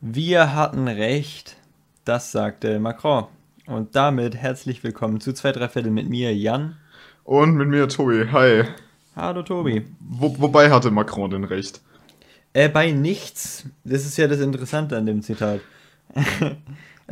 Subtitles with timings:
[0.00, 1.56] Wir hatten recht,
[2.04, 3.26] das sagte Macron.
[3.66, 6.76] Und damit herzlich willkommen zu zwei, drei Viertel mit mir, Jan.
[7.24, 8.28] Und mit mir, Tobi.
[8.30, 8.62] Hi.
[9.16, 9.84] Hallo, Tobi.
[9.98, 11.80] Wo, wobei hatte Macron denn recht?
[12.52, 13.64] Äh, bei nichts.
[13.82, 15.62] Das ist ja das Interessante an dem Zitat.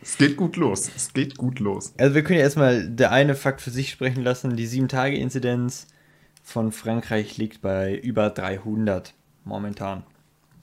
[0.00, 0.88] es geht gut los.
[0.94, 1.92] Es geht gut los.
[1.98, 4.54] Also wir können ja erstmal der eine Fakt für sich sprechen lassen.
[4.54, 5.88] Die 7-Tage-Inzidenz
[6.44, 9.12] von Frankreich liegt bei über 300
[9.44, 10.04] momentan.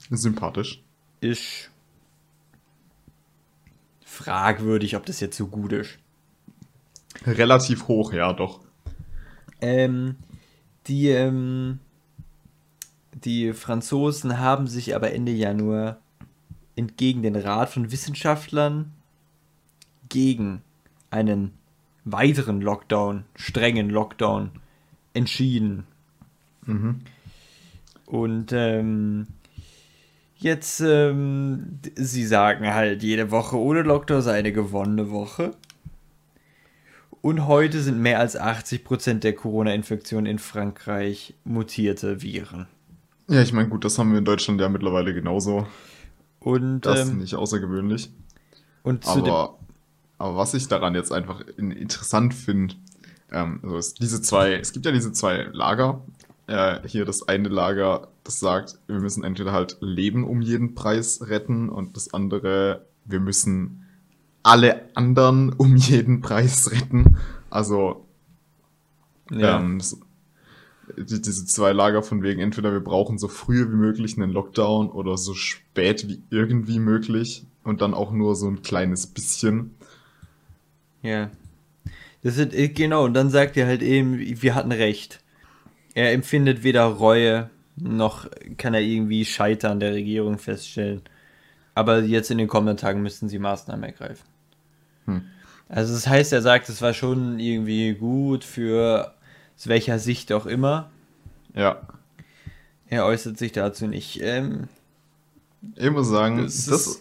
[0.08, 0.85] Sympathisch.
[1.20, 1.70] Ist
[4.04, 5.98] fragwürdig, ob das jetzt so gut ist.
[7.26, 8.60] Relativ hoch, ja, doch.
[9.60, 10.16] Ähm,
[10.86, 11.80] die, ähm,
[13.12, 15.98] die Franzosen haben sich aber Ende Januar
[16.76, 18.92] entgegen den Rat von Wissenschaftlern
[20.08, 20.62] gegen
[21.10, 21.52] einen
[22.04, 24.50] weiteren Lockdown, strengen Lockdown
[25.14, 25.86] entschieden.
[26.64, 27.00] Mhm.
[28.06, 29.26] Und ähm,
[30.36, 35.52] jetzt, ähm, sie sagen halt, jede Woche ohne Lockdown sei eine gewonnene Woche.
[37.22, 42.66] Und heute sind mehr als 80% der Corona-Infektionen in Frankreich mutierte Viren.
[43.28, 45.66] Ja, ich meine, gut, das haben wir in Deutschland ja mittlerweile genauso.
[46.38, 48.10] Und, das ist ähm, nicht außergewöhnlich.
[48.84, 49.58] Und aber,
[50.18, 52.76] aber was ich daran jetzt einfach interessant finde,
[53.32, 56.04] ähm, also es, diese zwei, es gibt ja diese zwei Lager.
[56.46, 61.28] Äh, hier das eine Lager, das sagt, wir müssen entweder halt Leben um jeden Preis
[61.28, 63.84] retten und das andere, wir müssen
[64.42, 67.16] alle anderen um jeden Preis retten.
[67.50, 68.06] Also
[69.30, 69.58] ja.
[69.58, 69.80] ähm,
[70.96, 74.88] die, diese zwei Lager von wegen, entweder wir brauchen so früh wie möglich einen Lockdown
[74.88, 79.74] oder so spät wie irgendwie möglich und dann auch nur so ein kleines bisschen.
[81.02, 81.30] Ja.
[82.22, 85.20] Das ist, äh, genau, und dann sagt er halt eben, wir hatten recht.
[85.96, 91.00] Er empfindet weder Reue, noch kann er irgendwie Scheitern der Regierung feststellen.
[91.74, 94.26] Aber jetzt in den kommenden Tagen müssten sie Maßnahmen ergreifen.
[95.06, 95.22] Hm.
[95.70, 99.14] Also das heißt, er sagt, es war schon irgendwie gut für
[99.56, 100.90] aus welcher Sicht auch immer.
[101.54, 101.80] Ja.
[102.88, 104.20] Er äußert sich dazu nicht.
[104.20, 104.68] Ähm,
[105.76, 107.00] ich muss sagen, das, das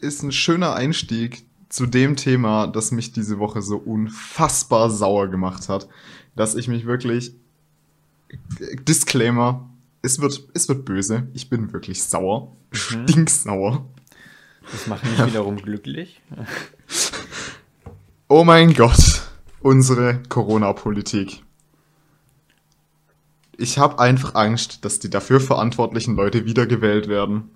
[0.00, 5.70] ist ein schöner Einstieg zu dem Thema, das mich diese Woche so unfassbar sauer gemacht
[5.70, 5.88] hat,
[6.36, 7.32] dass ich mich wirklich
[8.86, 9.68] Disclaimer,
[10.02, 11.28] es wird, es wird böse.
[11.34, 12.56] Ich bin wirklich sauer.
[12.70, 12.76] Mhm.
[12.76, 13.86] Stinksauer.
[14.70, 16.20] Das macht mich wiederum glücklich.
[18.28, 19.22] Oh mein Gott,
[19.60, 21.42] unsere Corona-Politik.
[23.56, 27.50] Ich habe einfach Angst, dass die dafür verantwortlichen Leute wiedergewählt werden.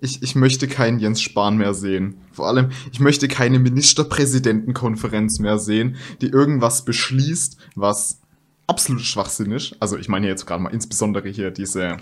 [0.00, 2.16] Ich, ich möchte keinen Jens Spahn mehr sehen.
[2.32, 8.20] Vor allem, ich möchte keine Ministerpräsidentenkonferenz mehr sehen, die irgendwas beschließt, was
[8.70, 9.76] absolut schwachsinnig.
[9.80, 11.98] Also ich meine jetzt gerade mal insbesondere hier diese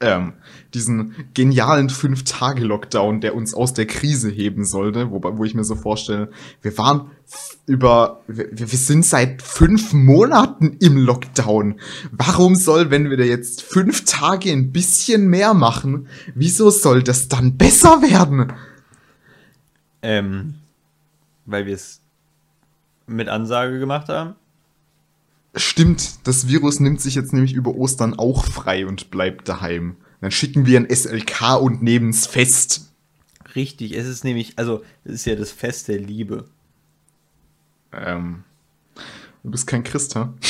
[0.00, 0.34] ähm,
[0.74, 5.74] diesen genialen Fünf-Tage-Lockdown, der uns aus der Krise heben sollte, wo, wo ich mir so
[5.74, 6.30] vorstelle,
[6.62, 7.10] wir waren
[7.66, 11.80] über, wir, wir sind seit fünf Monaten im Lockdown.
[12.12, 17.28] Warum soll, wenn wir da jetzt fünf Tage ein bisschen mehr machen, wieso soll das
[17.28, 18.52] dann besser werden?
[20.02, 20.54] Ähm,
[21.44, 22.00] weil wir es
[23.06, 24.36] mit Ansage gemacht haben?
[25.54, 29.96] Stimmt, das Virus nimmt sich jetzt nämlich über Ostern auch frei und bleibt daheim.
[30.20, 32.92] Dann schicken wir ein SLK und nehmen's fest.
[33.54, 36.44] Richtig, es ist nämlich, also, es ist ja das Fest der Liebe.
[37.92, 38.44] Ähm,
[39.42, 40.34] du bist kein Christ, ha?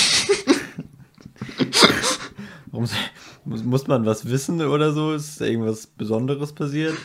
[2.67, 2.89] Warum,
[3.45, 5.13] muss, muss man was wissen oder so?
[5.13, 6.97] Ist da irgendwas Besonderes passiert?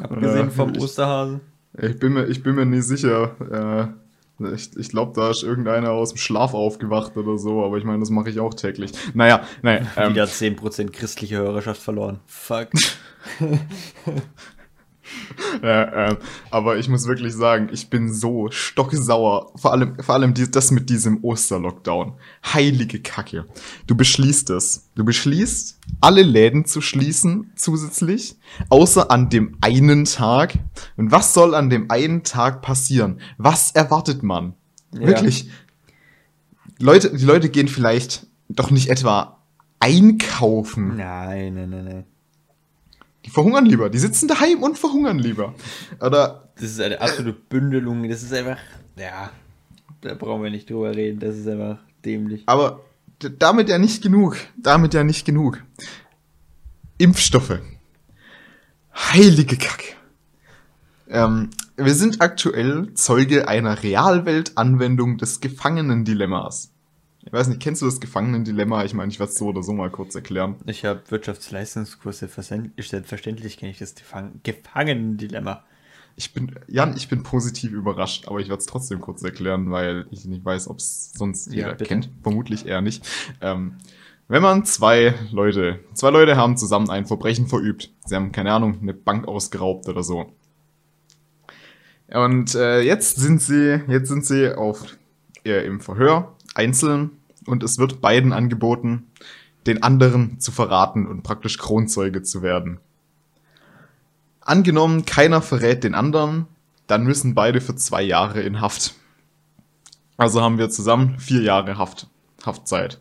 [0.00, 1.40] Abgesehen vom ich, Osterhasen?
[1.76, 3.36] Ich bin mir, ich bin mir nicht sicher.
[3.40, 4.03] Äh,
[4.40, 8.00] ich, ich glaube, da ist irgendeiner aus dem Schlaf aufgewacht oder so, aber ich meine,
[8.00, 8.92] das mache ich auch täglich.
[9.14, 9.82] Naja, naja.
[9.96, 12.20] Ähm, Wieder 10% christliche Hörerschaft verloren.
[12.26, 12.70] Fuck.
[15.62, 16.16] ja, äh,
[16.50, 19.52] aber ich muss wirklich sagen, ich bin so stocksauer.
[19.56, 22.14] Vor allem, vor allem die, das mit diesem Osterlockdown.
[22.44, 23.46] Heilige Kacke.
[23.86, 24.88] Du beschließt es.
[24.96, 28.36] Du beschließt, alle Läden zu schließen zusätzlich,
[28.68, 30.52] außer an dem einen Tag.
[30.98, 33.20] Und was soll an dem einen Tag passieren?
[33.38, 34.52] Was erwartet man?
[34.92, 35.06] Ja.
[35.06, 35.48] Wirklich.
[36.78, 39.38] Leute, die Leute gehen vielleicht doch nicht etwa
[39.80, 40.96] einkaufen.
[40.98, 42.04] Nein, nein, nein, nein.
[43.24, 43.88] Die verhungern lieber.
[43.88, 45.54] Die sitzen daheim und verhungern lieber.
[46.00, 46.50] Oder.
[46.56, 48.06] Das ist eine absolute Bündelung.
[48.10, 48.58] Das ist einfach.
[48.98, 49.30] Ja.
[50.02, 51.18] Da brauchen wir nicht drüber reden.
[51.18, 52.42] Das ist einfach dämlich.
[52.44, 52.80] Aber
[53.30, 54.36] damit ja nicht genug.
[54.56, 55.62] Damit ja nicht genug.
[56.98, 57.60] Impfstoffe.
[58.94, 59.94] Heilige Kacke.
[61.08, 66.70] Ähm, wir sind aktuell Zeuge einer Realweltanwendung des Gefangenendilemmas.
[67.26, 68.84] Ich weiß nicht, kennst du das Gefangenendilemma?
[68.84, 70.56] Ich meine, ich werde es so oder so mal kurz erklären.
[70.66, 73.94] Ich habe Wirtschaftsleistungskurse, selbstverständlich kenne ich das
[74.42, 75.64] Gefangenendilemma.
[76.16, 80.06] Ich bin, Jan, ich bin positiv überrascht, aber ich werde es trotzdem kurz erklären, weil
[80.10, 82.08] ich nicht weiß, ob es sonst jeder ja, kennt.
[82.22, 83.06] Vermutlich eher nicht.
[83.40, 83.76] Ähm,
[84.28, 88.78] wenn man zwei Leute, zwei Leute haben zusammen ein Verbrechen verübt, sie haben, keine Ahnung,
[88.80, 90.32] eine Bank ausgeraubt oder so.
[92.08, 94.96] Und äh, jetzt sind sie, jetzt sind sie auf
[95.44, 97.10] äh, im Verhör einzeln
[97.46, 99.10] und es wird beiden angeboten,
[99.66, 102.78] den anderen zu verraten und praktisch Kronzeuge zu werden.
[104.44, 106.46] Angenommen, keiner verrät den anderen,
[106.86, 108.94] dann müssen beide für zwei Jahre in Haft.
[110.16, 112.08] Also haben wir zusammen vier Jahre Haft,
[112.44, 113.00] Haftzeit.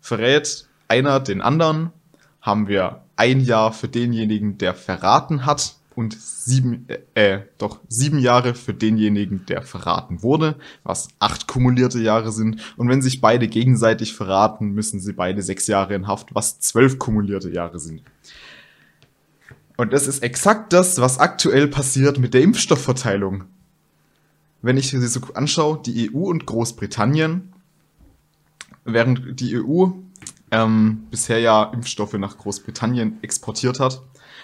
[0.00, 1.90] Verrät einer den anderen,
[2.40, 8.54] haben wir ein Jahr für denjenigen, der verraten hat und sieben, äh, doch sieben Jahre
[8.54, 12.60] für denjenigen, der verraten wurde, was acht kumulierte Jahre sind.
[12.76, 16.98] Und wenn sich beide gegenseitig verraten, müssen sie beide sechs Jahre in Haft, was zwölf
[16.98, 18.02] kumulierte Jahre sind.
[19.76, 23.44] Und das ist exakt das, was aktuell passiert mit der Impfstoffverteilung.
[24.60, 27.52] Wenn ich sie so anschaue, die EU und Großbritannien,
[28.84, 29.86] während die EU
[30.50, 34.02] ähm, bisher ja Impfstoffe nach Großbritannien exportiert hat,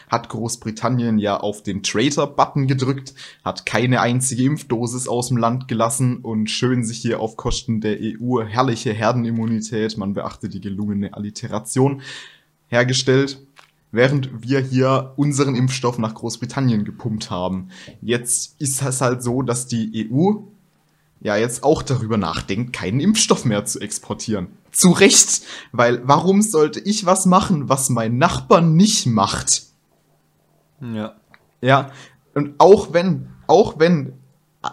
[0.09, 3.15] hat Großbritannien ja auf den Traitor-Button gedrückt,
[3.45, 7.99] hat keine einzige Impfdosis aus dem Land gelassen und schön sich hier auf Kosten der
[8.01, 12.01] EU herrliche Herdenimmunität, man beachte die gelungene Alliteration,
[12.69, 13.39] hergestellt
[13.91, 17.69] während wir hier unseren Impfstoff nach Großbritannien gepumpt haben.
[18.01, 20.35] Jetzt ist es halt so, dass die EU
[21.21, 24.49] ja jetzt auch darüber nachdenkt, keinen Impfstoff mehr zu exportieren.
[24.71, 25.43] Zu Recht,
[25.73, 29.63] weil warum sollte ich was machen, was mein Nachbar nicht macht?
[30.81, 31.17] Ja.
[31.61, 31.91] Ja,
[32.35, 34.13] und auch wenn, auch wenn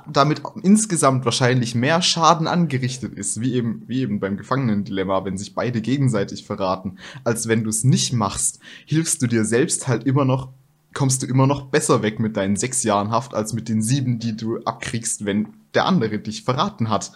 [0.07, 5.53] damit insgesamt wahrscheinlich mehr Schaden angerichtet ist, wie eben, wie eben beim Gefangenendilemma, wenn sich
[5.53, 10.25] beide gegenseitig verraten, als wenn du es nicht machst, hilfst du dir selbst halt immer
[10.25, 10.49] noch,
[10.93, 14.17] kommst du immer noch besser weg mit deinen sechs Jahren Haft, als mit den sieben,
[14.17, 17.11] die du abkriegst, wenn der andere dich verraten hat.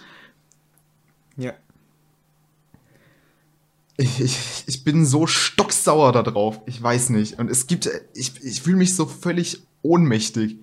[1.37, 1.53] Ja.
[3.97, 6.61] Ich, ich, ich bin so stocksauer da drauf.
[6.67, 7.39] Ich weiß nicht.
[7.39, 10.57] Und es gibt, ich, ich fühle mich so völlig ohnmächtig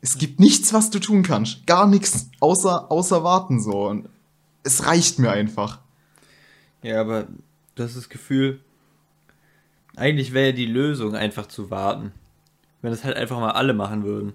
[0.00, 1.66] es gibt nichts, was du tun kannst.
[1.66, 3.88] Gar nichts, außer, außer warten so.
[3.88, 4.08] Und
[4.62, 5.80] es reicht mir einfach.
[6.82, 7.26] Ja, aber
[7.74, 8.60] du hast das Gefühl,
[9.96, 12.12] eigentlich wäre ja die Lösung einfach zu warten.
[12.80, 14.34] Wenn das halt einfach mal alle machen würden.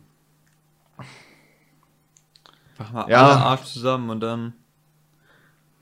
[2.77, 3.25] Mach mal ja.
[3.25, 4.53] alle Arsch zusammen und dann.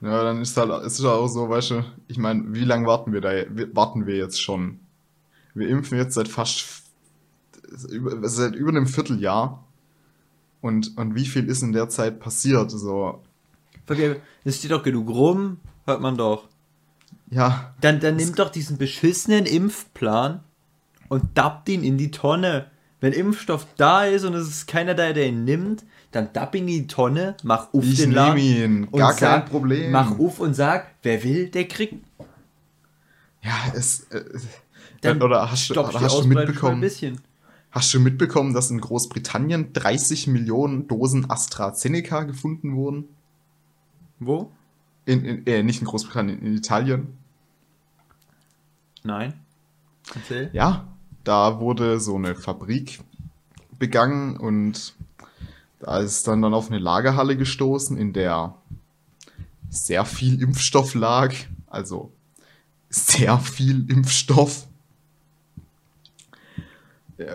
[0.02, 3.14] Ja, dann ist halt, ist halt auch so, weißt du, ich meine, wie lange warten
[3.14, 3.32] wir da,
[3.74, 4.80] warten wir jetzt schon?
[5.54, 6.84] Wir impfen jetzt seit fast,
[7.70, 9.64] seit über einem Vierteljahr.
[10.62, 12.72] Und, und wie viel ist in der Zeit passiert?
[12.72, 13.22] So.
[14.44, 16.48] Es steht doch genug rum, hört man doch.
[17.30, 17.74] Ja.
[17.82, 20.44] Dann, dann nimm doch diesen beschissenen Impfplan
[21.10, 22.68] und dabbt ihn in die Tonne.
[23.00, 26.68] Wenn Impfstoff da ist und es ist keiner da, der ihn nimmt, dann dapp ihn
[26.68, 28.38] in die Tonne, mach auf ich den Laden.
[28.38, 29.92] ihn, gar kein Problem.
[29.92, 31.96] Mach auf und sag, wer will, der kriegt.
[33.42, 34.02] Ja, es.
[34.12, 34.24] Äh,
[35.02, 36.76] dann oder hast, oder hast du mitbekommen?
[36.76, 37.20] Ein bisschen.
[37.72, 43.06] Hast du mitbekommen, dass in Großbritannien 30 Millionen Dosen AstraZeneca gefunden wurden?
[44.20, 44.52] Wo?
[45.06, 47.18] In, in, äh, nicht in Großbritannien, in Italien.
[49.04, 49.34] Nein.
[50.14, 50.50] Erzähl.
[50.52, 50.88] Ja,
[51.24, 53.00] da wurde so eine Fabrik
[53.80, 54.94] begangen und
[55.80, 58.56] da ist dann dann auf eine Lagerhalle gestoßen, in der
[59.70, 61.34] sehr viel Impfstoff lag.
[61.68, 62.12] Also
[62.90, 64.68] sehr viel Impfstoff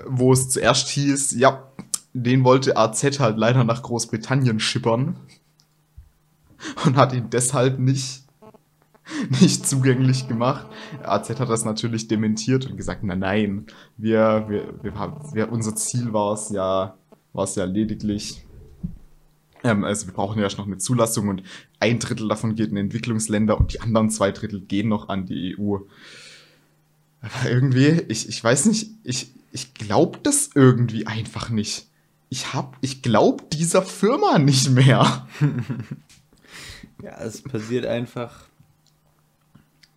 [0.07, 1.71] wo es zuerst hieß, ja,
[2.13, 5.17] den wollte AZ halt leider nach Großbritannien schippern
[6.85, 8.25] und hat ihn deshalb nicht,
[9.41, 10.67] nicht zugänglich gemacht.
[11.03, 13.67] AZ hat das natürlich dementiert und gesagt, nein, nein,
[13.97, 14.75] wir, wir,
[15.33, 16.97] wir unser Ziel war es ja,
[17.33, 18.47] war es ja lediglich,
[19.67, 21.43] ähm, also wir brauchen ja noch eine Zulassung und
[21.81, 25.57] ein Drittel davon geht in Entwicklungsländer und die anderen zwei Drittel gehen noch an die
[25.59, 25.79] EU.
[27.21, 31.87] Aber irgendwie, ich, ich weiß nicht, ich, ich glaube das irgendwie einfach nicht.
[32.29, 35.27] Ich hab, ich glaube dieser Firma nicht mehr.
[37.03, 38.45] ja, es passiert einfach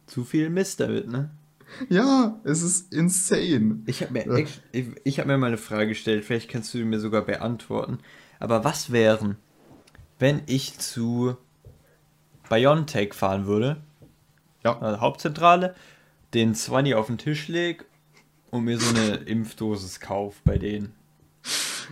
[0.08, 1.32] zu viel Mist damit, ne?
[1.90, 3.84] Ja, es ist insane.
[3.86, 7.02] Ich habe mir, ich, ich hab mir mal eine Frage gestellt, vielleicht kannst du mir
[7.02, 8.00] sogar beantworten.
[8.40, 9.36] Aber was wären,
[10.20, 11.36] wenn ich zu
[12.50, 13.84] BioNTech fahren würde?
[14.64, 14.80] Ja.
[14.80, 15.76] Also Hauptzentrale,
[16.34, 17.89] den 20 auf den Tisch leg
[18.52, 20.94] und mir so eine Impfdosis kaufe bei denen.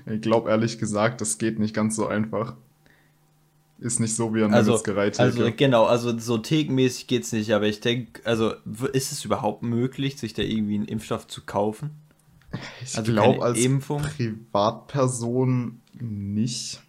[0.06, 2.56] Ich glaube ehrlich gesagt, das geht nicht ganz so einfach.
[3.80, 5.22] Ist nicht so wie an Also, Metzgereitheke.
[5.24, 8.54] also genau, also so thekenmäßig geht's nicht, aber ich denke, also
[8.94, 11.92] ist es überhaupt möglich, sich da irgendwie einen Impfstoff zu kaufen?
[12.82, 14.02] ich also glaube als Impfung?
[14.02, 16.82] Privatperson nicht.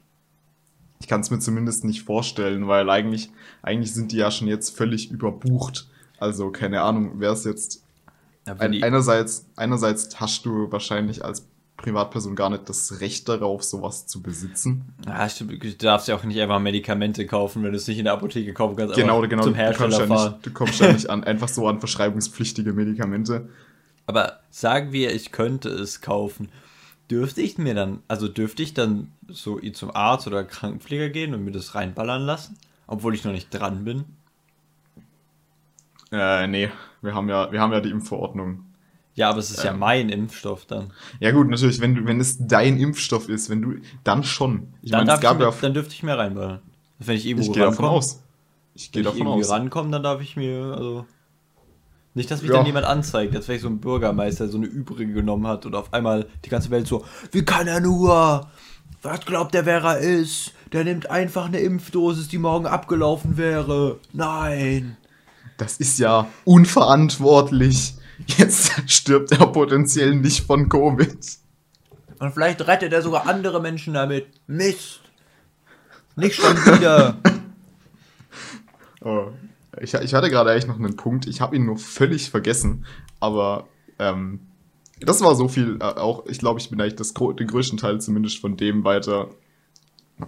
[1.00, 3.30] Ich kann es mir zumindest nicht vorstellen, weil eigentlich,
[3.62, 5.88] eigentlich sind die ja schon jetzt völlig überbucht.
[6.18, 7.84] Also keine Ahnung, wer es jetzt
[8.48, 14.06] Ja, Ein, einerseits, einerseits hast du wahrscheinlich als Privatperson gar nicht das Recht darauf, sowas
[14.06, 14.94] zu besitzen.
[15.06, 18.04] Ah, stimmt, du darfst ja auch nicht einfach Medikamente kaufen, wenn du es nicht in
[18.04, 18.96] der Apotheke kaufen kannst.
[18.96, 19.44] Genau, genau.
[19.44, 22.72] Zum du, kommst Hersteller ja nicht, du kommst ja nicht an, einfach so an verschreibungspflichtige
[22.72, 23.48] Medikamente.
[24.06, 26.48] Aber sagen wir, ich könnte es kaufen.
[27.10, 31.44] Dürfte ich mir dann, also dürfte ich dann so zum Arzt oder Krankenpfleger gehen und
[31.44, 32.56] mir das reinballern lassen?
[32.86, 34.04] Obwohl ich noch nicht dran bin?
[36.12, 36.70] Äh, nee,
[37.02, 38.64] wir haben ja, wir haben ja die Impfverordnung.
[39.14, 39.78] Ja, aber es ist ja Ähm.
[39.80, 40.92] mein Impfstoff dann.
[41.18, 43.74] Ja gut, natürlich, wenn du, wenn es dein Impfstoff ist, wenn du,
[44.04, 44.74] dann schon.
[44.80, 46.60] Ich Dann, meine, darf es gab ich ja, dann dürfte ich mir reinballern.
[47.00, 48.22] Wenn ich irgendwo ich gehe davon aus.
[48.74, 49.50] Ich wenn gehe ich davon irgendwie aus.
[49.50, 51.04] rankomme, dann darf ich mir, also.
[52.14, 52.58] Nicht, dass mich Ja.
[52.58, 55.66] dann jemand anzeigt, als wäre ich so ein Bürgermeister, der so eine Übrige genommen hat
[55.66, 58.48] und auf einmal die ganze Welt so, wie kann er nur?
[59.02, 60.52] Was glaubt der, wer er ist?
[60.72, 63.98] Der nimmt einfach eine Impfdosis, die morgen abgelaufen wäre.
[64.12, 64.96] Nein.
[65.58, 67.94] Das ist ja unverantwortlich.
[68.26, 71.18] Jetzt stirbt er potenziell nicht von Covid.
[72.18, 74.26] Und vielleicht rettet er sogar andere Menschen damit.
[74.46, 75.00] Mist.
[76.16, 77.18] Nicht schon wieder.
[79.00, 79.28] Oh.
[79.80, 82.84] Ich, ich hatte gerade eigentlich noch einen Punkt, ich habe ihn nur völlig vergessen,
[83.20, 83.68] aber
[84.00, 84.40] ähm,
[85.00, 88.00] das war so viel, äh, auch ich glaube, ich bin eigentlich das, den größten Teil
[88.00, 89.30] zumindest von dem weiter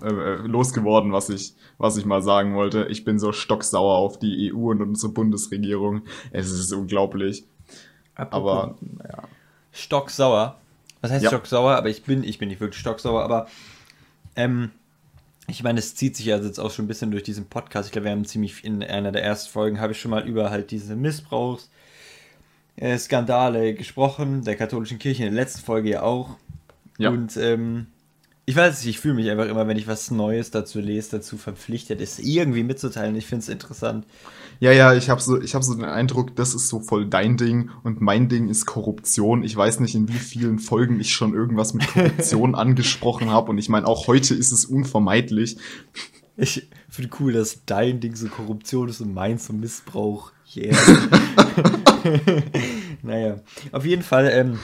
[0.03, 2.87] äh, äh, losgeworden, was ich, was ich mal sagen wollte.
[2.91, 6.03] Ich bin so stocksauer auf die EU und unsere Bundesregierung.
[6.33, 7.45] Es ist unglaublich.
[8.15, 9.25] Aber naja.
[9.73, 10.59] stocksauer.
[11.01, 11.31] Was heißt Ja.
[11.31, 11.73] stocksauer?
[11.77, 13.47] Aber ich bin, ich bin nicht wirklich stocksauer, aber
[14.37, 14.71] ähm,
[15.49, 17.87] ich meine, es zieht sich ja jetzt auch schon ein bisschen durch diesen Podcast.
[17.89, 20.51] Ich glaube, wir haben ziemlich in einer der ersten Folgen habe ich schon mal über
[20.51, 21.71] halt diese Missbrauchs
[22.77, 26.37] äh, Skandale gesprochen, der katholischen Kirche in der letzten Folge ja auch.
[26.99, 27.11] Ja.
[27.11, 27.87] Und ähm,
[28.51, 31.39] ich weiß nicht, ich fühle mich einfach immer, wenn ich was Neues dazu lese, dazu
[31.39, 33.15] verpflichtet, es irgendwie mitzuteilen.
[33.15, 34.07] Ich finde es interessant.
[34.59, 37.37] Ja, ja, ich habe so, ich hab so den Eindruck, das ist so voll dein
[37.37, 39.45] Ding und mein Ding ist Korruption.
[39.45, 43.59] Ich weiß nicht, in wie vielen Folgen ich schon irgendwas mit Korruption angesprochen habe und
[43.59, 45.57] ich meine, auch heute ist es unvermeidlich.
[46.37, 50.33] Ich finde cool, dass dein Ding so Korruption ist und meins so Missbrauch.
[50.57, 50.77] Yeah.
[53.03, 53.37] naja,
[53.71, 54.59] auf jeden Fall, ähm,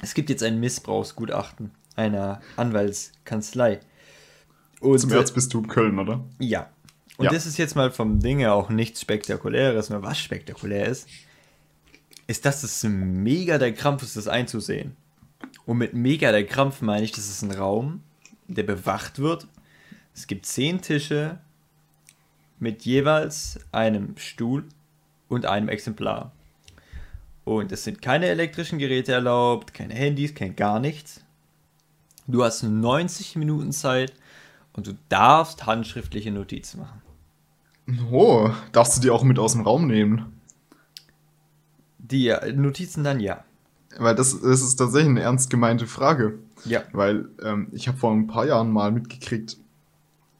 [0.00, 3.80] es gibt jetzt ein Missbrauchsgutachten einer Anwaltskanzlei.
[4.80, 6.24] Und, Zum äh, Erzbistum Köln, oder?
[6.38, 6.70] Ja.
[7.16, 7.32] Und Ja.
[7.32, 11.08] das ist jetzt mal vom Ding her auch nichts Spektakuläres, nur was spektakulär ist,
[12.28, 14.96] ist, dass es mega der Krampf ist, das einzusehen.
[15.66, 18.02] Und mit mega der Krampf meine ich, das ist ein Raum,
[18.46, 19.46] der bewacht wird.
[20.14, 21.38] Es gibt zehn Tische
[22.60, 24.64] mit jeweils einem Stuhl
[25.28, 26.32] und einem Exemplar.
[27.44, 31.24] Und es sind keine elektrischen Geräte erlaubt, keine Handys, kein gar nichts.
[32.30, 34.12] Du hast 90 Minuten Zeit
[34.74, 37.00] und du darfst handschriftliche Notizen machen.
[38.12, 40.38] Oh, darfst du die auch mit aus dem Raum nehmen?
[41.98, 43.44] Die äh, Notizen dann ja.
[43.96, 46.38] Weil das, das ist tatsächlich eine ernst gemeinte Frage.
[46.66, 46.82] Ja.
[46.92, 49.56] Weil ähm, ich habe vor ein paar Jahren mal mitgekriegt,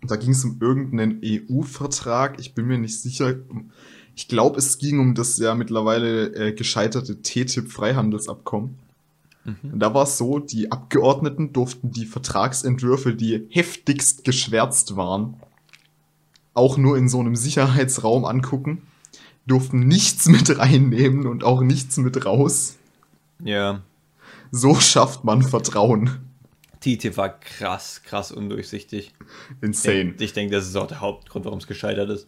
[0.03, 2.39] da ging es um irgendeinen EU-Vertrag.
[2.39, 3.35] Ich bin mir nicht sicher.
[4.15, 8.79] Ich glaube, es ging um das ja mittlerweile äh, gescheiterte TTIP-Freihandelsabkommen.
[9.63, 15.35] Und Da war es so, die Abgeordneten durften die Vertragsentwürfe, die heftigst geschwärzt waren,
[16.55, 18.83] auch nur in so einem Sicherheitsraum angucken,
[19.47, 22.77] durften nichts mit reinnehmen und auch nichts mit raus.
[23.43, 23.83] Ja.
[24.51, 26.19] So schafft man Vertrauen.
[26.81, 29.13] TTIP war krass, krass undurchsichtig.
[29.61, 30.15] Insane.
[30.19, 32.27] Ich denke, das ist auch der Hauptgrund, warum es gescheitert ist.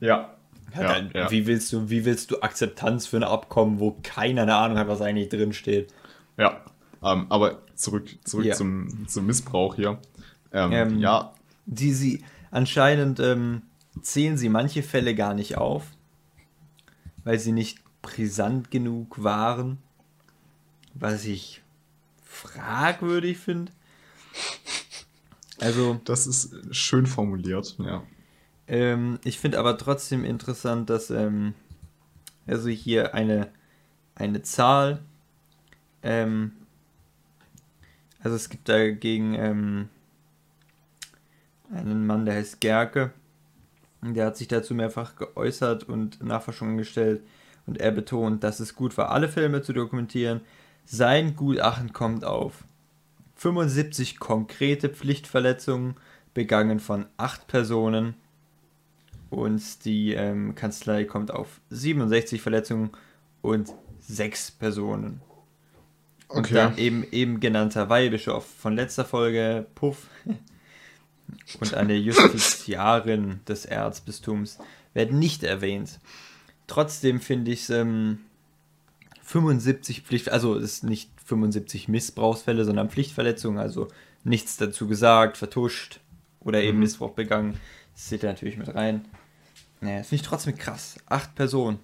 [0.00, 0.34] Ja.
[0.74, 1.30] Ja, Ja, dann, ja.
[1.30, 4.88] Wie, willst du, wie willst du Akzeptanz für ein Abkommen, wo keiner eine Ahnung hat,
[4.88, 5.92] was eigentlich drin steht?
[6.42, 6.64] Ja.
[7.02, 8.54] Ähm, aber zurück, zurück Ja.
[8.54, 9.98] zum, zum Missbrauch hier.
[10.52, 11.32] Ähm, Ähm, ja,
[11.66, 13.62] Die sie anscheinend ähm,
[14.02, 15.84] zählen sie manche Fälle gar nicht auf,
[17.24, 19.78] weil sie nicht brisant genug waren,
[20.94, 21.62] was ich
[22.24, 23.72] fragwürdig finde.
[25.60, 27.76] Also, das ist schön formuliert.
[27.78, 28.02] Ja.
[28.66, 31.54] ähm, ich finde aber trotzdem interessant, dass ähm,
[32.46, 33.48] also hier eine,
[34.16, 35.02] eine Zahl,
[36.02, 36.52] ähm,
[38.22, 39.88] also es gibt dagegen ähm,
[41.72, 43.12] einen Mann, der heißt Gerke,
[44.02, 47.22] der hat sich dazu mehrfach geäußert und Nachforschungen gestellt
[47.66, 50.40] und er betont, dass es gut war, alle Filme zu dokumentieren.
[50.84, 52.64] Sein Gutachten kommt auf
[53.36, 55.94] 75 konkrete Pflichtverletzungen
[56.34, 58.14] begangen von acht Personen
[59.30, 62.90] und die ähm, Kanzlei kommt auf 67 Verletzungen
[63.40, 65.20] und sechs Personen.
[66.32, 66.54] Und Okay.
[66.54, 70.06] dann eben, eben genannter Weihbischof von letzter Folge, Puff,
[71.60, 74.58] und eine Justiziarin des Erzbistums
[74.94, 75.98] werden nicht erwähnt.
[76.66, 78.20] Trotzdem finde ich es ähm,
[79.22, 83.88] 75 Pflicht, also es ist nicht 75 Missbrauchsfälle, sondern Pflichtverletzungen, also
[84.24, 86.00] nichts dazu gesagt, vertuscht
[86.40, 86.84] oder eben Mhm.
[86.84, 87.58] Missbrauch begangen.
[87.94, 89.04] Das zählt natürlich mit rein.
[89.80, 90.96] Naja, das finde ich trotzdem krass.
[91.06, 91.78] Acht Personen.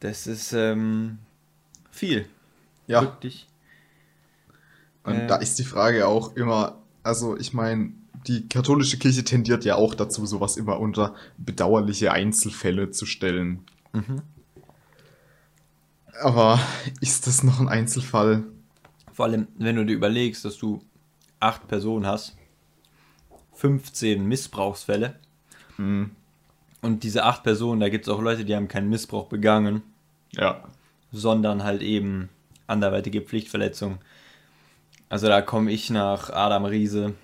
[0.00, 1.18] Das ist ähm,
[1.90, 2.26] viel.
[2.86, 3.46] Ja, Wirklich.
[5.04, 7.92] und äh, da ist die Frage auch immer, also ich meine,
[8.26, 13.60] die katholische Kirche tendiert ja auch dazu, sowas immer unter bedauerliche Einzelfälle zu stellen.
[13.92, 14.22] Mhm.
[16.22, 16.60] Aber
[17.00, 18.44] ist das noch ein Einzelfall?
[19.12, 20.82] Vor allem, wenn du dir überlegst, dass du
[21.40, 22.36] acht Personen hast,
[23.54, 25.16] 15 Missbrauchsfälle
[25.76, 26.10] Hm,
[26.82, 29.82] und diese acht Personen, da gibt es auch Leute, die haben keinen Missbrauch begangen,
[30.32, 30.62] ja.
[31.12, 32.28] sondern halt eben
[32.66, 33.98] anderweitige Pflichtverletzungen.
[35.08, 37.14] Also da komme ich nach Adam Riese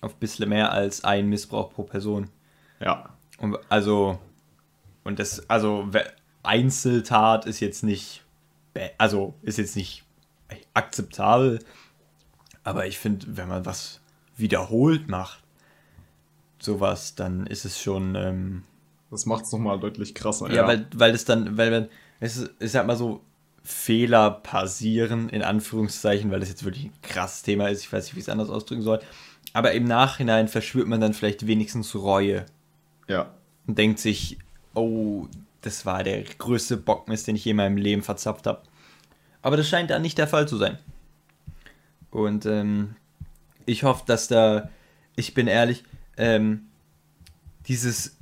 [0.00, 2.30] auf ein bisschen mehr als ein Missbrauch pro Person.
[2.80, 3.10] Ja.
[3.38, 4.18] Und also,
[5.04, 5.88] und das, also
[6.42, 8.24] Einzeltat ist jetzt nicht,
[8.96, 10.04] also ist jetzt nicht
[10.74, 11.58] akzeptabel,
[12.64, 14.00] aber ich finde, wenn man was
[14.36, 15.42] wiederholt macht,
[16.60, 18.62] sowas, dann ist es schon, ähm,
[19.10, 20.50] Das macht es nochmal deutlich krasser.
[20.52, 21.88] ja, weil, weil es dann, weil man,
[22.20, 23.20] es ist, ich sag mal so,
[23.70, 28.14] Fehler passieren, in Anführungszeichen, weil das jetzt wirklich ein krasses Thema ist, ich weiß nicht,
[28.14, 29.00] wie ich es anders ausdrücken soll,
[29.52, 32.46] aber im Nachhinein verspürt man dann vielleicht wenigstens Reue
[33.08, 33.30] ja.
[33.66, 34.38] und denkt sich,
[34.72, 35.26] oh,
[35.60, 38.62] das war der größte Bockmist, den ich je in meinem Leben verzapft habe.
[39.42, 40.78] Aber das scheint da nicht der Fall zu sein.
[42.10, 42.96] Und ähm,
[43.66, 44.70] ich hoffe, dass da,
[45.14, 45.84] ich bin ehrlich,
[46.16, 46.68] ähm,
[47.66, 48.16] dieses,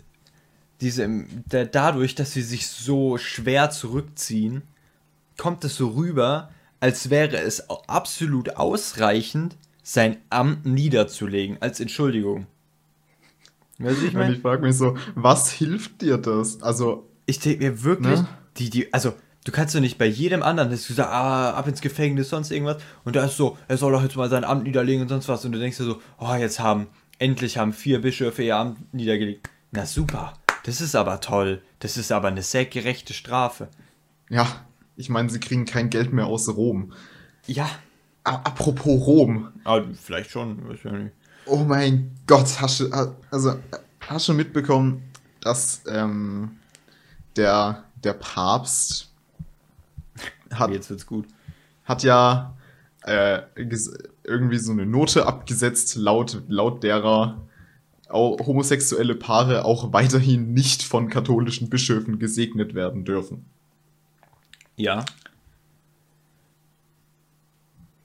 [0.80, 1.08] diese,
[1.48, 4.62] da, dadurch, dass sie sich so schwer zurückziehen,
[5.36, 6.50] kommt es so rüber,
[6.80, 12.46] als wäre es absolut ausreichend, sein Amt niederzulegen, als Entschuldigung.
[13.78, 14.34] Weißt du, ich Und meine?
[14.34, 16.62] ich frage mich so, was hilft dir das?
[16.62, 18.28] Also, Ich denke mir wirklich, Ne?
[18.56, 19.12] die, die, also,
[19.44, 22.50] du kannst doch nicht bei jedem anderen, dass du sagst, ah, ab ins Gefängnis, sonst
[22.50, 22.78] irgendwas.
[23.04, 25.44] Und da ist so, er soll doch jetzt mal sein Amt niederlegen und sonst was.
[25.44, 26.86] Und du denkst dir so, oh, jetzt haben,
[27.18, 29.48] endlich haben vier Bischöfe ihr Amt niedergelegt.
[29.72, 30.32] Na super,
[30.64, 31.62] das ist aber toll.
[31.80, 33.68] Das ist aber eine sehr gerechte Strafe.
[34.30, 34.46] ja,
[34.96, 36.92] ich meine, sie kriegen kein Geld mehr aus Rom.
[37.46, 37.68] Ja.
[38.24, 39.52] A apropos Rom.
[39.64, 41.12] Aber vielleicht schon, weiß ich nicht.
[41.46, 42.90] Oh mein Gott, hast du,
[43.30, 43.56] also,
[44.00, 45.02] hast du mitbekommen,
[45.40, 46.56] dass ähm,
[47.36, 49.12] der, der Papst
[50.50, 51.26] hat, Jetzt wird's gut.
[51.84, 52.56] hat ja
[53.02, 53.42] äh,
[54.24, 57.40] irgendwie so eine Note abgesetzt, laut, laut derer
[58.10, 63.46] homosexuelle Paare auch weiterhin nicht von katholischen Bischöfen gesegnet werden dürfen.
[64.76, 65.04] Ja.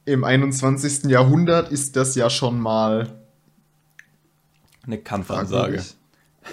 [0.06, 1.06] Im 21.
[1.06, 3.22] Jahrhundert ist das ja schon mal
[4.84, 5.84] Eine Kampfansage.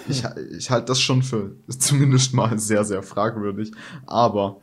[0.07, 3.71] Ich, ich halte das schon für zumindest mal sehr, sehr fragwürdig.
[4.05, 4.61] Aber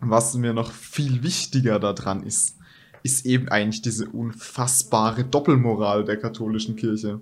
[0.00, 2.56] was mir noch viel wichtiger daran ist,
[3.02, 7.20] ist eben eigentlich diese unfassbare Doppelmoral der katholischen Kirche.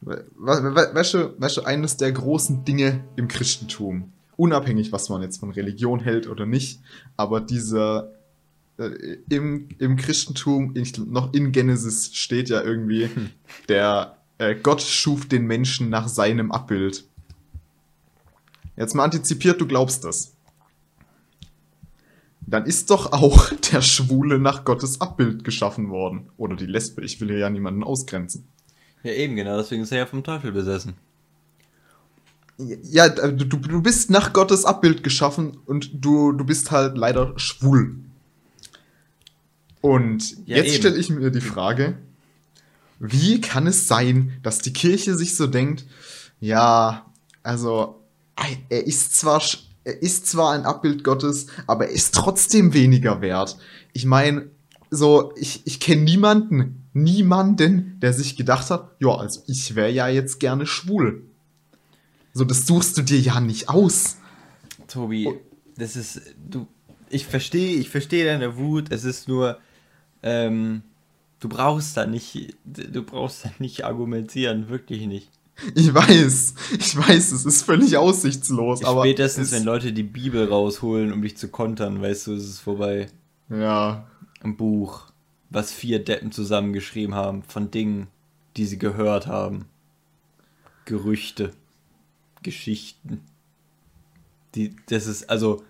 [0.00, 6.28] Weißt du, eines der großen Dinge im Christentum, unabhängig, was man jetzt von Religion hält
[6.28, 6.80] oder nicht,
[7.16, 8.12] aber dieser
[8.78, 13.08] äh, im, im Christentum, ich, noch in Genesis steht ja irgendwie,
[13.68, 17.04] der äh, Gott schuf den Menschen nach seinem Abbild.
[18.76, 20.32] Jetzt mal antizipiert, du glaubst das.
[22.40, 26.30] Dann ist doch auch der Schwule nach Gottes Abbild geschaffen worden.
[26.36, 28.48] Oder die Lesbe, ich will hier ja niemanden ausgrenzen.
[29.02, 30.94] Ja, eben genau, deswegen ist er ja vom Teufel besessen.
[32.58, 37.32] Ja, äh, du, du bist nach Gottes Abbild geschaffen und du, du bist halt leider
[37.36, 37.96] schwul.
[39.80, 41.98] Und Ja, jetzt stelle ich mir die Frage,
[43.00, 45.84] wie kann es sein, dass die Kirche sich so denkt,
[46.40, 47.06] ja,
[47.42, 48.00] also
[48.68, 49.42] er ist zwar
[49.84, 53.58] er ist zwar ein Abbild Gottes, aber er ist trotzdem weniger wert.
[53.92, 54.48] Ich meine,
[54.90, 60.08] so ich, ich kenne niemanden, niemanden, der sich gedacht hat, ja, also ich wäre ja
[60.08, 61.22] jetzt gerne schwul.
[62.34, 64.16] So, das suchst du dir ja nicht aus.
[64.88, 65.34] Tobi, Oh.
[65.76, 66.20] das ist,
[66.50, 66.66] du,
[67.08, 69.58] ich verstehe, ich verstehe deine Wut, es ist nur,
[70.22, 70.82] ähm,
[71.40, 75.30] du brauchst da nicht, du brauchst da nicht argumentieren, wirklich nicht.
[75.76, 79.02] Ich weiß, ich weiß, es ist völlig aussichtslos, aber.
[79.04, 82.58] Spätestens, es, wenn Leute die Bibel rausholen, um dich zu kontern, weißt du, ist es
[82.58, 83.06] vorbei.
[83.48, 84.08] Ja,
[84.42, 85.12] Ein Buch,
[85.50, 88.08] was vier Deppen zusammengeschrieben haben, von Dingen.
[88.56, 89.66] die sie gehört haben.
[90.86, 91.52] Gerüchte,
[92.44, 93.20] Geschichten.
[94.54, 95.64] Die, das ist, also,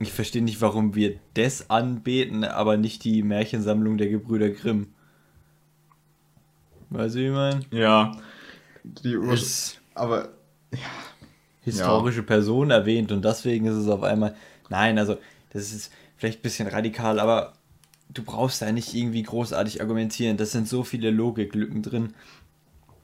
[0.00, 4.88] ich verstehe nicht, warum wir das anbeten, aber nicht die Märchensammlung der Gebrüder Grimm.
[6.88, 7.60] Weißt du, wie ich meine?
[7.70, 8.16] Ja.
[8.82, 10.30] Die Ur Ist aber
[10.72, 10.78] ja.
[11.60, 14.34] historische Person erwähnt und deswegen ist es auf einmal.
[14.68, 15.18] Nein, also,
[15.50, 17.52] das ist vielleicht ein bisschen radikal, aber
[18.08, 20.36] du brauchst da nicht irgendwie großartig argumentieren.
[20.36, 22.14] Das sind so viele Logiklücken drin.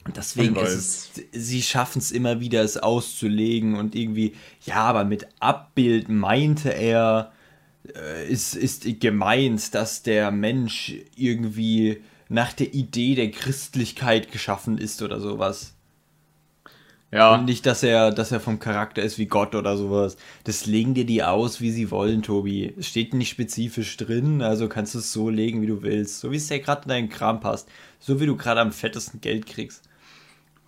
[0.06, 5.04] Und deswegen ist es, sie schaffen es immer wieder, es auszulegen und irgendwie, ja, aber
[5.04, 7.32] mit Abbild meinte er,
[7.94, 15.02] äh, ist, ist gemeint, dass der Mensch irgendwie nach der Idee der Christlichkeit geschaffen ist
[15.02, 15.74] oder sowas.
[17.12, 17.34] Ja.
[17.34, 20.16] Und nicht, dass er, dass er vom Charakter ist wie Gott oder sowas.
[20.44, 22.74] Das legen dir die aus, wie sie wollen, Tobi.
[22.78, 26.20] Es steht nicht spezifisch drin, also kannst du es so legen, wie du willst.
[26.20, 27.68] So wie es dir gerade in deinen Kram passt.
[28.00, 29.85] So wie du gerade am fettesten Geld kriegst.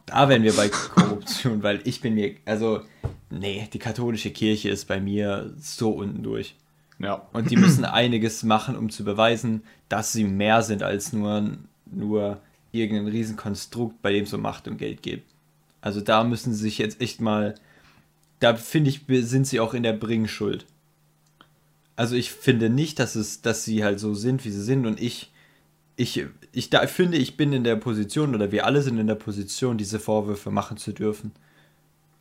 [0.09, 2.83] Da wären wir bei Korruption, weil ich bin mir, also,
[3.31, 6.57] nee, die katholische Kirche ist bei mir so unten durch.
[6.99, 7.27] Ja.
[7.33, 12.40] Und die müssen einiges machen, um zu beweisen, dass sie mehr sind als nur, nur
[12.73, 15.23] irgendein Riesenkonstrukt, bei dem es um Macht und Geld geht.
[15.81, 17.55] Also da müssen sie sich jetzt echt mal,
[18.40, 20.66] da finde ich, sind sie auch in der Bringschuld.
[21.97, 25.01] Also ich finde nicht, dass es, dass sie halt so sind, wie sie sind und
[25.01, 25.31] ich,
[25.98, 29.16] ich, ich da finde, ich bin in der Position oder wir alle sind in der
[29.16, 31.32] Position, diese Vorwürfe machen zu dürfen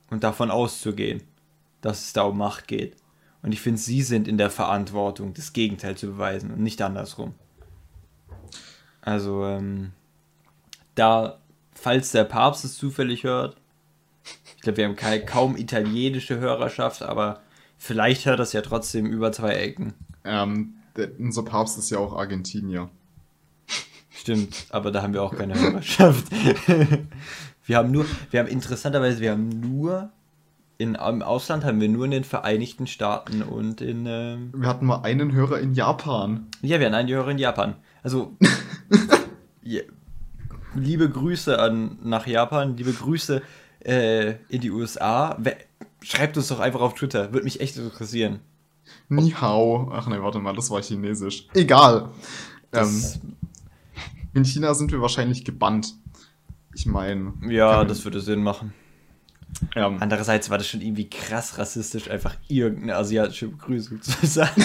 [0.10, 1.22] und davon auszugehen,
[1.82, 2.96] dass es da um Macht geht.
[3.44, 7.36] Und ich finde, sie sind in der Verantwortung, das Gegenteil zu beweisen und nicht andersrum.
[9.02, 9.92] Also, ähm,
[10.96, 11.38] da,
[11.72, 13.58] falls der Papst es zufällig hört,
[14.56, 17.42] ich glaube, wir haben keine, kaum italienische Hörerschaft, aber
[17.78, 19.94] vielleicht hört das ja trotzdem über zwei Ecken.
[20.24, 22.90] Ähm, der, unser Papst ist ja auch Argentinier.
[24.28, 26.26] Stimmt, aber da haben wir auch keine Hörerschaft.
[27.66, 30.10] wir haben nur, wir haben interessanterweise, wir haben nur
[30.78, 34.86] in, im Ausland haben wir nur in den Vereinigten Staaten und in, ähm, Wir hatten
[34.86, 36.48] mal einen Hörer in Japan.
[36.62, 37.76] ja, wir haben einen Hörer in Japan.
[38.04, 38.36] Also,
[39.64, 39.84] ja,
[40.76, 43.42] liebe Grüße an, nach Japan, liebe Grüße
[43.86, 45.38] äh, in die USA.
[45.40, 45.56] Wer,
[46.02, 48.42] schreibt uns doch einfach auf Twitter, würde mich echt interessieren.
[49.08, 49.90] Ni hao.
[49.94, 51.48] Ach ne, warte mal, das war chinesisch.
[51.54, 52.10] Egal.
[52.74, 53.20] Ähm, Das,
[54.38, 55.96] in China sind wir wahrscheinlich gebannt.
[56.74, 57.34] Ich meine.
[57.50, 58.72] ja, das würde Sinn machen.
[59.76, 64.64] Ähm, Andererseits war das schon irgendwie krass rassistisch, einfach irgendeine asiatische Begrüßung zu sagen.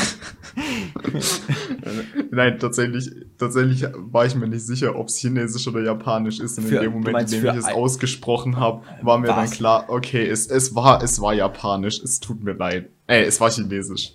[2.30, 6.58] Nein, tatsächlich, tatsächlich war ich mir nicht sicher, ob es chinesisch oder japanisch ist.
[6.58, 9.44] Und Für- in dem Moment, meinst in dem ich es ausgesprochen habe, war mir dann
[9.44, 9.52] Was?
[9.52, 12.90] klar, okay, es, es, war, es war japanisch, es tut mir leid.
[13.06, 14.14] Ey, es war chinesisch.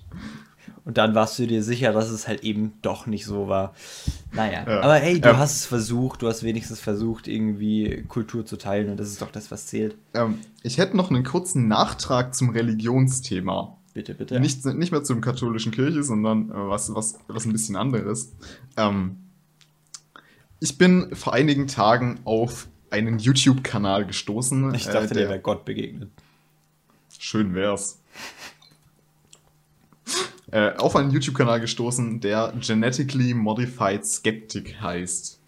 [0.88, 3.74] Und dann warst du dir sicher, dass es halt eben doch nicht so war.
[4.32, 4.80] Naja, Ja.
[4.80, 5.38] aber hey, du Ähm.
[5.38, 9.30] hast es versucht, du hast wenigstens versucht, irgendwie Kultur zu teilen und das ist doch
[9.30, 9.98] das, was zählt.
[10.14, 13.76] Ähm, ich hätte noch einen kurzen Nachtrag zum Religionsthema.
[13.94, 14.40] Bitte, bitte.
[14.40, 18.32] Nicht, nicht mehr zum katholischen Kirche, sondern äh, was, was, was ein bisschen anderes.
[18.78, 19.18] Ähm,
[20.62, 24.74] ich bin vor einigen Tagen auf einen YouTube-Kanal gestoßen.
[24.74, 26.12] ich dachte, äh, der wäre Gott begegnet.
[27.20, 28.00] Schön wär's.
[30.52, 35.40] Äh, auf einen YouTube-Kanal gestoßen, der Genetically Modified Skeptic heißt.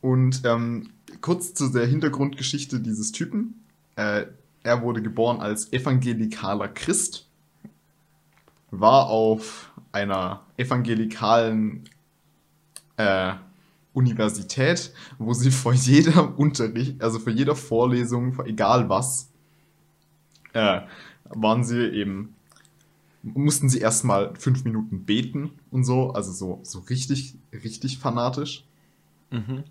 [0.00, 3.64] Und ähm, kurz zu der Hintergrundgeschichte dieses Typen.
[3.96, 4.26] Äh,
[4.62, 7.26] er wurde geboren als evangelikaler Christ,
[8.70, 11.88] war auf einer evangelikalen
[12.96, 13.32] äh,
[13.92, 19.30] Universität, wo sie vor jeder Unterricht, also vor jeder Vorlesung, vor egal was,
[20.52, 20.82] äh,
[21.24, 22.34] waren sie eben,
[23.34, 28.64] mussten sie erstmal fünf Minuten beten und so, also so, so richtig, richtig fanatisch.
[29.30, 29.64] Mhm.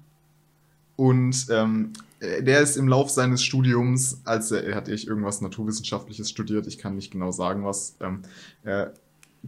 [0.95, 5.41] Und ähm, äh, der ist im Lauf seines Studiums, als er, er hat ich irgendwas
[5.41, 8.23] Naturwissenschaftliches studiert, ich kann nicht genau sagen, was, ähm,
[8.63, 8.87] äh,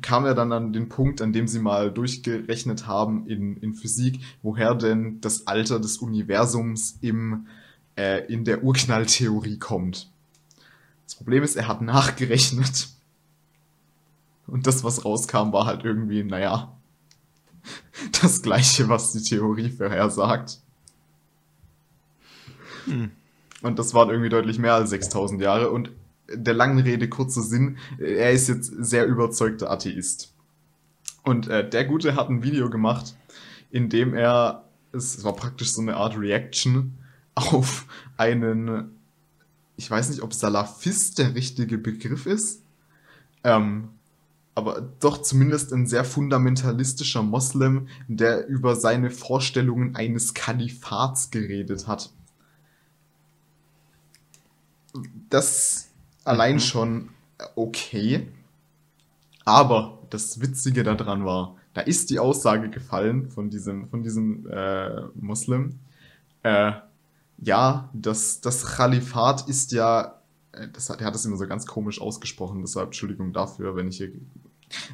[0.01, 4.19] kam er dann an den Punkt, an dem sie mal durchgerechnet haben in, in Physik,
[4.41, 7.47] woher denn das Alter des Universums im,
[7.97, 10.09] äh, in der Urknalltheorie kommt.
[11.05, 12.89] Das Problem ist, er hat nachgerechnet.
[14.49, 16.75] Und das, was rauskam, war halt irgendwie, naja,
[18.21, 20.59] das gleiche, was die Theorie vorhersagt.
[22.85, 23.11] Hm.
[23.61, 25.69] Und das waren irgendwie deutlich mehr als 6000 Jahre.
[25.69, 25.91] Und
[26.33, 30.33] der langen Rede kurzer Sinn, er ist jetzt sehr überzeugter Atheist.
[31.23, 33.15] Und äh, der Gute hat ein Video gemacht,
[33.71, 36.97] in dem er, es war praktisch so eine Art Reaction
[37.35, 37.85] auf
[38.17, 38.97] einen,
[39.75, 42.63] ich weiß nicht, ob Salafist der richtige Begriff ist,
[43.43, 43.89] ähm,
[44.59, 52.11] aber doch zumindest ein sehr fundamentalistischer Moslem, der über seine Vorstellungen eines Kalifats geredet hat.
[55.29, 55.89] Das
[56.23, 56.59] allein Mhm.
[56.59, 57.09] schon
[57.55, 58.27] okay.
[59.45, 65.01] Aber das Witzige daran war, da ist die Aussage gefallen von diesem, von diesem äh,
[65.15, 65.79] Muslim.
[66.43, 66.73] Äh,
[67.37, 70.19] ja, das, das Khalifat ist ja,
[70.51, 73.87] äh, das hat, er hat das immer so ganz komisch ausgesprochen, deshalb Entschuldigung dafür, wenn
[73.89, 74.11] ich hier.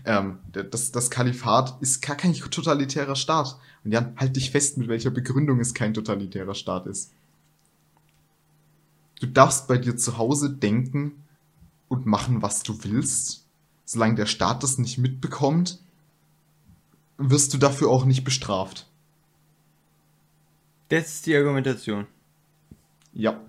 [0.06, 3.58] Ähm, das, das Kalifat ist gar kein totalitärer Staat.
[3.84, 7.12] Und ja, halt dich fest, mit welcher Begründung es kein totalitärer Staat ist.
[9.20, 11.24] Du darfst bei dir zu Hause denken
[11.88, 13.46] und machen, was du willst.
[13.86, 15.80] Solange der Staat das nicht mitbekommt,
[17.18, 18.88] wirst du dafür auch nicht bestraft.
[20.90, 22.08] Das ist die Argumentation.
[23.14, 23.40] Ja.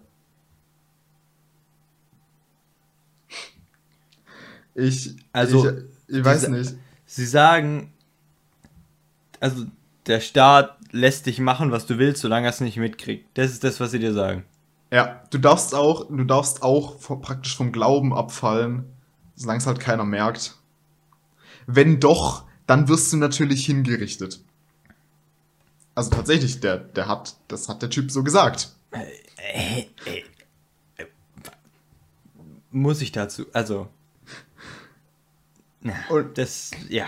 [4.75, 6.75] Ich, Also, ich, ich weiß diese- nicht.
[7.07, 7.93] Sie sagen,
[9.41, 9.67] also
[10.07, 13.27] der Staat lässt dich machen, was du willst, solange er es nicht mitkriegt.
[13.39, 14.45] Das ist das, was sie dir sagen.
[14.93, 18.85] Ja, du darfst auch, du darfst auch vom, praktisch vom Glauben abfallen,
[19.35, 20.55] solange es halt keiner merkt.
[21.67, 24.41] Wenn doch, dann wirst du natürlich hingerichtet.
[25.95, 28.71] Also tatsächlich, der, der hat, das hat der Typ so gesagt.
[28.93, 30.23] Äh, äh,
[30.97, 31.05] äh,
[32.71, 33.89] muss ich dazu, also.
[36.09, 37.07] Und- das, ja.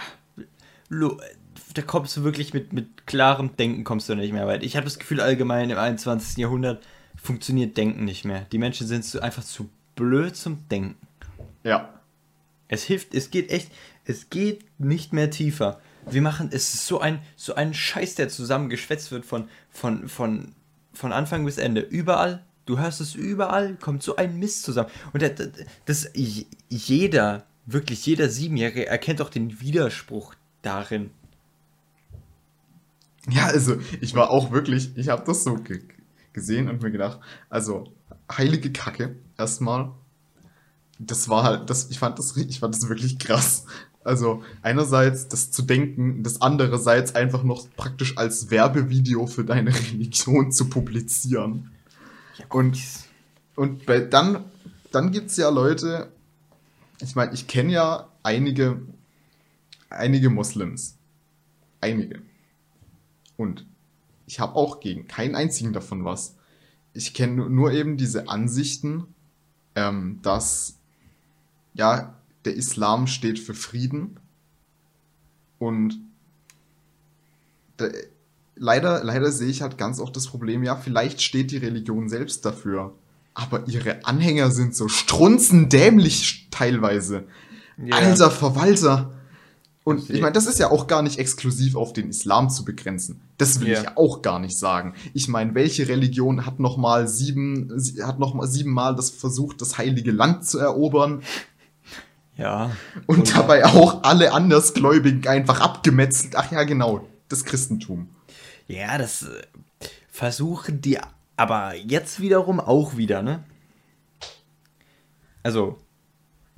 [0.90, 4.62] Da kommst du wirklich mit, mit klarem Denken kommst du nicht mehr weit.
[4.62, 6.38] Ich habe das Gefühl, allgemein im 21.
[6.38, 6.84] Jahrhundert
[7.16, 8.46] funktioniert Denken nicht mehr.
[8.52, 10.96] Die Menschen sind zu, einfach zu blöd zum Denken.
[11.64, 12.00] Ja.
[12.68, 13.70] Es hilft, es geht echt,
[14.04, 15.80] es geht nicht mehr tiefer.
[16.10, 20.54] Wir machen, es ist so ein, so ein Scheiß, der zusammengeschwätzt wird von, von, von,
[20.94, 21.80] von Anfang bis Ende.
[21.80, 24.90] Überall, du hörst es überall, kommt so ein Mist zusammen.
[25.12, 25.32] Und das,
[25.84, 26.10] das
[26.68, 31.10] jeder, wirklich jeder Siebenjährige erkennt auch den Widerspruch darin.
[33.28, 35.82] Ja, also ich war auch wirklich, ich habe das so ge
[36.32, 37.18] gesehen und mir gedacht,
[37.50, 37.92] also
[38.30, 39.90] heilige Kacke erstmal.
[40.98, 43.64] Das war halt, das, ich fand das, ich fand das wirklich krass.
[44.04, 50.52] Also einerseits das zu denken, das andererseits einfach noch praktisch als Werbevideo für deine Religion
[50.52, 51.70] zu publizieren.
[52.50, 52.78] Und
[53.58, 54.44] und bei, dann,
[54.92, 56.12] dann gibt es ja Leute,
[57.00, 58.80] ich meine, ich kenne ja einige,
[59.90, 60.96] einige Moslems.
[61.80, 62.22] Einige.
[63.36, 63.66] Und
[64.26, 66.36] ich habe auch gegen keinen einzigen davon was.
[66.92, 69.06] Ich kenne nur, eben diese Ansichten,
[69.74, 70.78] ähm, dass
[71.74, 74.18] ja, der Islam steht für Frieden.
[75.58, 76.00] Und
[77.76, 77.88] da,
[78.56, 82.44] leider, leider sehe ich halt ganz oft das Problem, ja, vielleicht steht die Religion selbst
[82.44, 82.94] dafür.
[83.40, 87.24] Aber ihre Anhänger sind so strunzendämlich teilweise.
[87.92, 89.12] Alter Verwalter.
[89.84, 93.20] Und ich meine, das ist ja auch gar nicht exklusiv auf den Islam zu begrenzen.
[93.38, 93.78] Das will Ja.
[93.78, 94.94] ich ja auch gar nicht sagen.
[95.14, 99.60] Ich meine, welche Religion hat noch mal sieben, sie- hat noch mal siebenmal das versucht,
[99.62, 101.22] das heilige Land zu erobern
[102.36, 102.72] Ja.
[103.06, 106.34] und Und- dabei auch alle Andersgläubigen einfach abgemetzelt?
[106.36, 108.08] Ach ja, genau, das Christentum.
[108.66, 109.28] Ja, das äh,
[110.10, 110.98] versuchen die
[111.38, 113.44] aber jetzt wiederum auch wieder, ne?
[115.42, 115.78] Also,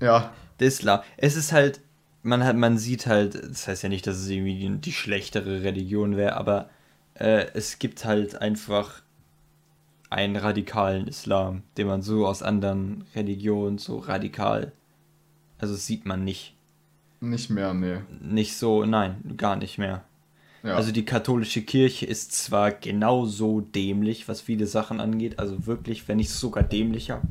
[0.00, 1.00] Ja, der Islam.
[1.18, 1.80] Es ist halt,
[2.22, 5.62] man hat, man sieht halt, das heißt ja nicht, dass es irgendwie die, die schlechtere
[5.62, 6.70] Religion wäre, aber
[7.14, 9.02] äh, es gibt halt einfach
[10.08, 14.72] einen radikalen Islam, den man so aus anderen Religionen so radikal,
[15.58, 16.56] also sieht man nicht,
[17.20, 17.98] nicht mehr, nee.
[18.20, 20.04] nicht so, nein, gar nicht mehr.
[20.62, 20.74] Ja.
[20.76, 26.18] Also die katholische Kirche ist zwar genauso dämlich, was viele Sachen angeht, also wirklich, wenn
[26.18, 27.22] nicht sogar dämlicher,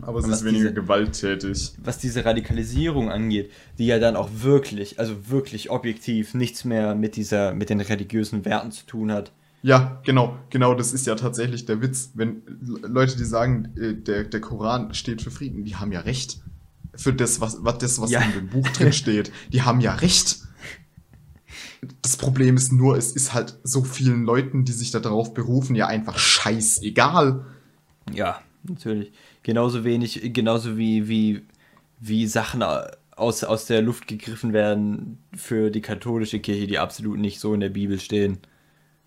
[0.00, 1.72] aber es ist weniger diese- gewalttätig.
[1.82, 7.16] was diese Radikalisierung angeht, die ja dann auch wirklich, also wirklich objektiv nichts mehr mit
[7.16, 9.32] dieser, mit den religiösen Werten zu tun hat.
[9.62, 12.10] Ja, genau, genau, das ist ja tatsächlich der Witz.
[12.14, 16.00] Wenn Le- Leute, die sagen, äh, der, der Koran steht für Frieden, die haben ja
[16.00, 16.38] recht.
[16.94, 18.20] Für das, was, was, das, was Ja.
[18.20, 19.32] in dem Buch drin steht.
[19.52, 20.38] Die haben ja recht.
[22.02, 25.86] Das Problem ist nur, es ist halt so vielen Leuten, die sich darauf berufen, ja
[25.86, 27.44] einfach scheißegal.
[28.12, 29.12] Ja, natürlich.
[29.42, 31.42] Genauso wenig, genauso wie, wie,
[32.00, 32.62] wie Sachen
[33.16, 37.60] aus, aus der Luft gegriffen werden für die katholische Kirche, die absolut nicht so in
[37.60, 38.38] der Bibel stehen.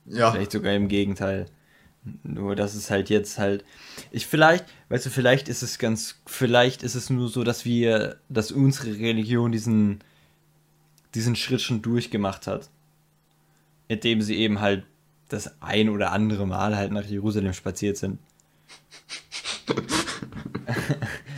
[0.06, 1.46] Ja, Vielleicht sogar im Gegenteil.
[2.24, 3.64] Nur, dass es halt jetzt halt.
[4.12, 6.22] Ich vielleicht, weißt du, vielleicht ist es ganz.
[6.26, 10.00] Vielleicht ist es nur so, dass wir, dass unsere Religion diesen,
[11.16, 12.70] diesen Schritt schon durchgemacht hat.
[13.88, 14.84] Indem sie eben halt
[15.30, 18.20] das ein oder andere Mal halt nach Jerusalem spaziert sind.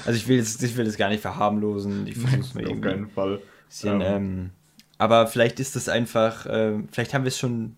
[0.06, 2.08] Also ich will jetzt, ich will das gar nicht verharmlosen.
[2.08, 3.40] Ich versuch's mir Auf keinen Fall.
[3.68, 4.08] Bisschen, Ähm.
[4.08, 4.50] ähm,
[4.98, 7.76] aber vielleicht ist es einfach, ähm, vielleicht haben wir es schon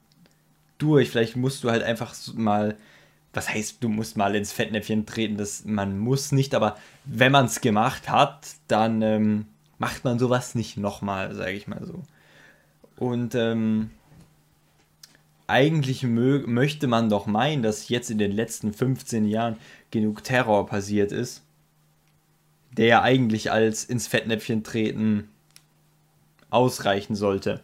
[0.78, 1.10] durch.
[1.10, 2.76] Vielleicht musst du halt einfach mal,
[3.34, 5.38] was heißt, du musst mal ins Fettnäpfchen treten.
[5.38, 9.46] Das, man muss nicht, aber wenn man es gemacht hat, dann ähm,
[9.84, 12.04] macht man sowas nicht nochmal, sage ich mal so.
[12.96, 13.92] Und ähm,
[15.46, 19.58] eigentlich mö möchte man doch meinen, dass jetzt in den letzten 15 Jahren
[19.92, 21.44] genug Terror passiert ist,
[22.72, 25.28] der ja eigentlich als ins Fettnäpfchen treten
[26.50, 27.60] ausreichen sollte.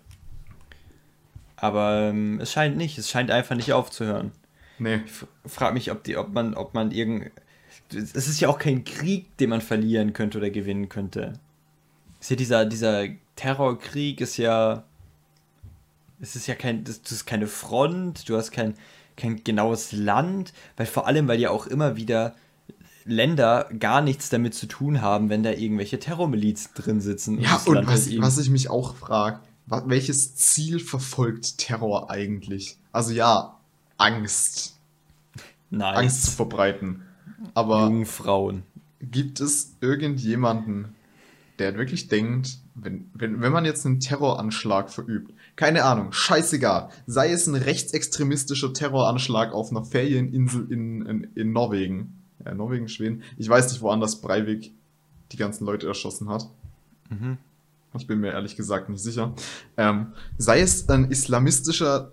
[1.55, 4.34] Aber ähm, es scheint nicht, es scheint einfach nicht aufzuhören.
[4.77, 5.03] Nee.
[5.45, 7.32] Ich frage mich, ob, die, ob man, ob man irgend.
[7.93, 11.39] Es ist ja auch kein Krieg, den man verlieren könnte oder gewinnen könnte.
[12.19, 13.05] Ist ja dieser, dieser
[13.36, 14.84] Terrorkrieg ist ja.
[16.19, 16.84] Es ist ja kein.
[16.84, 18.75] Das, das ist keine Front, du hast kein,
[19.15, 22.36] kein genaues Land, weil vor allem, weil ja auch immer wieder
[23.05, 27.39] Länder gar nichts damit zu tun haben, wenn da irgendwelche Terrormilizen drin sitzen.
[27.39, 32.77] Ja, und Land was, halt was ich mich auch frage, welches Ziel verfolgt Terror eigentlich?
[32.91, 33.58] Also ja,
[33.97, 34.77] Angst.
[35.69, 35.97] nice.
[35.97, 37.03] Angst zu verbreiten.
[37.53, 38.63] Aber Jungen Frauen.
[39.01, 40.95] gibt es irgendjemanden,
[41.60, 47.32] der wirklich denkt, wenn, wenn, wenn man jetzt einen Terroranschlag verübt, keine Ahnung, scheißegal, sei
[47.32, 53.50] es ein rechtsextremistischer Terroranschlag auf einer Ferieninsel in, in, in Norwegen, ja, Norwegen, Schweden, ich
[53.50, 54.72] weiß nicht, woanders Breivik
[55.32, 56.50] die ganzen Leute erschossen hat.
[57.10, 57.38] Mhm.
[57.98, 59.34] Ich bin mir ehrlich gesagt nicht sicher.
[59.76, 62.12] Ähm, sei es ein islamistischer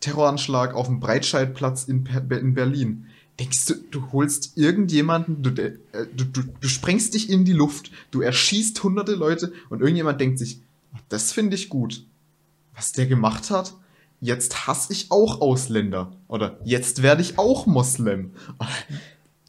[0.00, 3.06] Terroranschlag auf dem Breitscheidplatz in, in Berlin.
[3.38, 5.78] Denkst du, du holst irgendjemanden, du, äh,
[6.14, 10.38] du, du, du sprengst dich in die Luft, du erschießt hunderte Leute und irgendjemand denkt
[10.38, 10.60] sich,
[11.08, 12.04] das finde ich gut.
[12.74, 13.74] Was der gemacht hat,
[14.20, 16.12] jetzt hasse ich auch Ausländer.
[16.26, 18.32] Oder jetzt werde ich auch Moslem.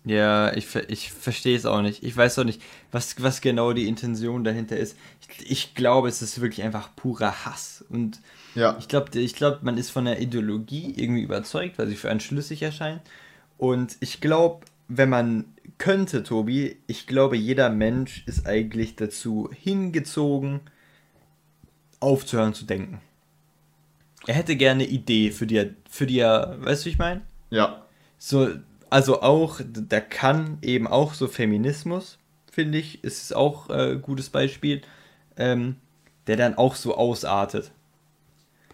[0.05, 2.03] Ja, ich, ich verstehe es auch nicht.
[2.03, 4.95] Ich weiß auch nicht, was, was genau die Intention dahinter ist.
[5.21, 7.83] Ich, ich glaube, es ist wirklich einfach purer Hass.
[7.89, 8.19] Und
[8.55, 12.09] Ja, ich glaube, ich glaub, man ist von der Ideologie irgendwie überzeugt, weil sie für
[12.09, 13.01] einen schlüssig erscheint.
[13.59, 15.45] Und ich glaube, wenn man
[15.77, 20.61] könnte, Tobi, ich glaube, jeder Mensch ist eigentlich dazu hingezogen,
[21.99, 23.01] aufzuhören zu denken.
[24.25, 26.97] Er hätte gerne eine Idee, für die er, für die er, weißt du, wie ich
[26.97, 27.21] meine?
[27.49, 27.85] ja,
[28.17, 28.47] So,
[28.89, 32.17] also auch, da kann eben auch so Feminismus,
[32.49, 34.81] finde ich, ist auch äh, gutes Beispiel,
[35.35, 35.75] ähm,
[36.27, 37.71] der dann auch so ausartet.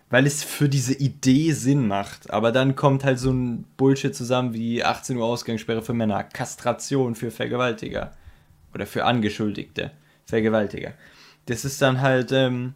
[0.10, 2.30] Weil es für diese Idee Sinn macht.
[2.32, 7.16] Aber dann kommt halt so ein Bullshit zusammen wie 18 Uhr Ausgangssperre für Männer, Kastration
[7.16, 8.12] für Vergewaltiger
[8.74, 9.92] oder für angeschuldigte
[10.26, 10.94] Vergewaltiger.
[11.48, 12.74] Das ist dann halt, ähm,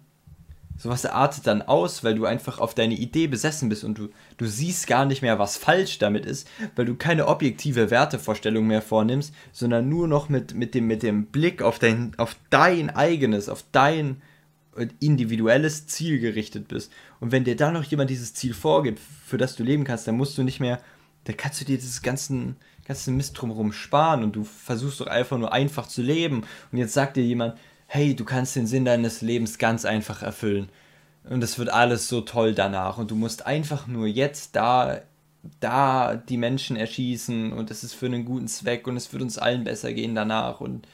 [0.79, 4.45] sowas artet dann aus, weil du einfach auf deine Idee besessen bist und du, du
[4.45, 9.33] siehst gar nicht mehr, was falsch damit ist, weil du keine objektive Wertevorstellung mehr vornimmst,
[9.51, 13.63] sondern nur noch mit, mit, dem, mit dem Blick auf dein, auf dein eigenes, auf
[13.71, 14.21] dein
[14.99, 16.91] individuelles Ziel gerichtet bist.
[17.19, 20.17] Und wenn dir da noch jemand dieses Ziel vorgibt, für das du leben kannst, dann
[20.17, 20.81] musst du nicht mehr,
[21.25, 25.37] dann kannst du dir dieses ganzen, ganzen Mist drumherum sparen und du versuchst doch einfach
[25.37, 26.43] nur einfach zu leben.
[26.71, 30.69] Und jetzt sagt dir jemand, hey, du kannst den Sinn deines Lebens ganz einfach erfüllen.
[31.23, 32.97] Und es wird alles so toll danach.
[32.97, 35.01] Und du musst einfach nur jetzt da,
[35.59, 39.37] da die Menschen erschießen und es ist für einen guten Zweck und es wird uns
[39.37, 40.61] allen besser gehen danach.
[40.61, 40.87] Und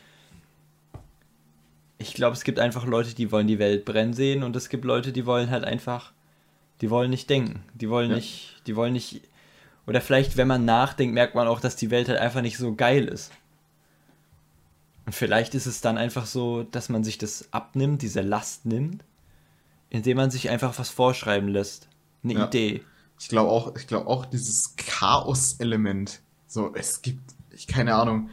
[2.08, 4.86] ich glaube, es gibt einfach Leute, die wollen die Welt brennen sehen und es gibt
[4.86, 6.12] Leute, die wollen halt einfach,
[6.82, 7.64] die wollen nicht denken.
[7.74, 8.16] Die wollen Ja.
[8.18, 9.22] nicht, die wollen nicht.
[9.88, 12.74] Oder vielleicht, wenn man nachdenkt, merkt man auch, dass die Welt halt einfach nicht so
[12.76, 13.32] geil ist.
[15.06, 19.04] Und vielleicht ist es dann einfach so, dass man sich das abnimmt, diese Last nimmt,
[19.90, 21.88] indem man sich einfach was vorschreiben lässt.
[22.24, 22.46] Eine Ja.
[22.48, 22.84] Idee.
[23.20, 26.22] Ich glaube auch, ich glaube auch dieses Chaos-Element.
[26.48, 28.30] So, es gibt, ich keine Ahnung.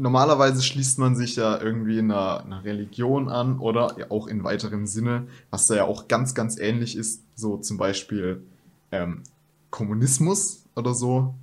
[0.00, 5.26] Normalerweise schließt man sich ja irgendwie einer, einer Religion an oder auch in weiterem Sinne,
[5.50, 8.44] was da ja auch ganz, ganz ähnlich ist, so zum Beispiel
[8.92, 9.24] ähm,
[9.70, 11.34] Kommunismus oder so,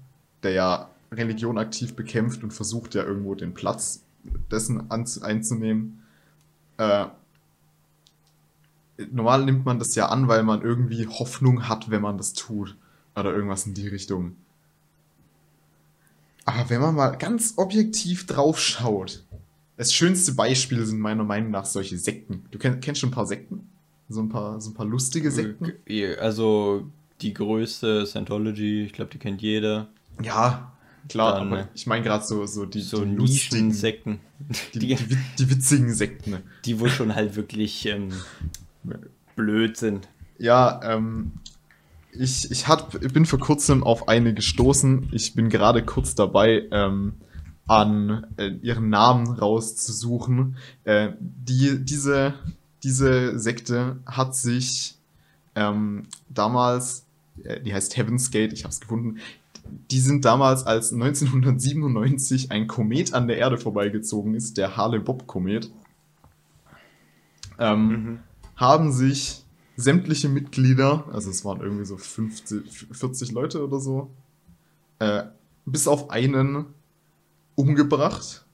[0.41, 4.03] der ja Religion aktiv bekämpft und versucht ja irgendwo den Platz
[4.49, 6.01] dessen einzunehmen.
[6.77, 7.07] Äh,
[9.11, 12.77] normal nimmt man das ja an, weil man irgendwie Hoffnung hat, wenn man das tut.
[13.17, 14.37] Oder irgendwas in die Richtung.
[16.45, 19.23] Aber wenn man mal ganz objektiv drauf schaut,
[19.77, 22.45] das schönste Beispiel sind meiner Meinung nach solche Sekten.
[22.51, 23.69] Du kenn, kennst schon ein paar Sekten?
[24.07, 25.73] So ein paar, so ein paar lustige Sekten?
[25.87, 26.89] Äh, Also
[27.21, 29.87] die größte Scientology, ich glaube, die kennt jeder.
[30.21, 30.71] Ja,
[31.09, 34.19] klar, Dann, aber äh, ich meine gerade so, so die, So die lustigen, Nischensekten,
[34.73, 34.97] die, die,
[35.39, 36.37] die, witzigen Sekten.
[36.65, 38.09] die wo schon halt wirklich ähm,
[39.35, 40.07] blöd sind.
[40.37, 41.31] Ja, ähm,
[42.19, 42.65] ich, ich,
[43.01, 45.09] ich bin vor kurzem auf eine gestoßen.
[45.11, 47.13] Ich bin gerade kurz dabei, ähm,
[47.67, 50.57] an äh, ihren Namen rauszusuchen.
[50.83, 52.35] Äh, die, diese,
[52.83, 54.97] diese Sekte hat sich
[55.55, 57.05] ähm, damals,
[57.43, 59.17] äh, die heißt Heaven's Gate, ich habe es gefunden,
[59.89, 65.71] die sind damals, als 1997 ein Komet an der Erde vorbeigezogen ist, der Hale-Bopp-Komet,
[67.57, 68.19] ähm, mhm.
[68.55, 69.44] haben sich
[69.75, 74.09] sämtliche Mitglieder, also es waren irgendwie so 50, 40 Leute oder so,
[74.99, 75.23] äh,
[75.65, 76.67] bis auf einen
[77.55, 78.45] umgebracht,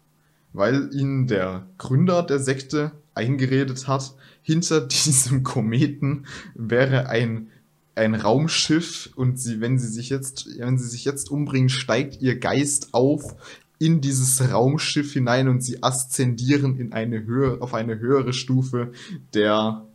[0.54, 7.50] weil ihnen der Gründer der Sekte eingeredet hat, hinter diesem Kometen wäre ein,
[7.96, 12.40] ein Raumschiff und sie, wenn sie sich jetzt, wenn sie sich jetzt umbringen, steigt ihr
[12.40, 13.36] Geist auf
[13.78, 18.92] in dieses Raumschiff hinein und sie aszendieren in eine Höhe, auf eine höhere Stufe
[19.34, 19.88] der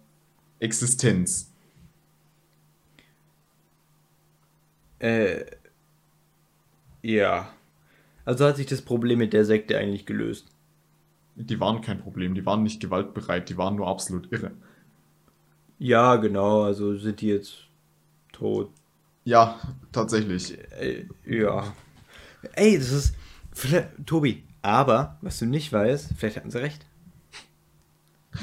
[0.59, 1.53] Existenz.
[4.99, 5.45] Äh,
[7.03, 7.53] ja.
[8.25, 10.49] Also hat sich das Problem mit der Sekte eigentlich gelöst.
[11.37, 14.53] Die waren kein Problem, die waren nicht gewaltbereit, die waren nur absolut irre.
[15.79, 17.59] Ja, genau, also sind die jetzt
[18.33, 18.71] tot.
[19.25, 19.61] Ja,
[19.93, 20.57] tatsächlich.
[20.81, 21.75] Äh, ja.
[22.55, 23.15] Ey, das ist.
[24.05, 26.87] Tobi, aber, was du nicht weißt, vielleicht hatten sie recht.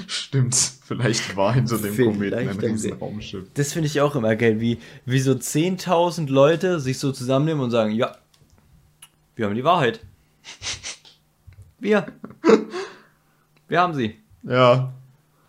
[0.07, 3.45] Stimmt, vielleicht war hinter dem Kometen ein riesen Raumschiff.
[3.53, 7.71] Das finde ich auch immer geil, wie, wie so 10.000 Leute sich so zusammennehmen und
[7.71, 8.15] sagen, ja,
[9.35, 10.01] wir haben die Wahrheit.
[11.79, 12.05] Wir.
[13.67, 14.15] Wir haben sie.
[14.43, 14.93] Ja.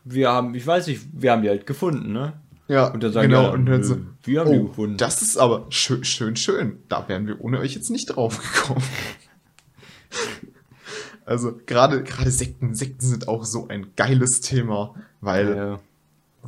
[0.04, 2.34] Wir haben, ich weiß nicht, wir haben die halt gefunden, ne?
[2.68, 3.50] Ja, und dann sagen genau.
[3.50, 4.96] Die, und dann so, wir haben oh, die gefunden.
[4.96, 6.78] Das ist aber schön, schön, schön.
[6.88, 8.82] Da wären wir ohne euch jetzt nicht drauf gekommen.
[11.24, 15.80] Also gerade gerade Sekten, Sekten sind auch so ein geiles Thema, weil ja.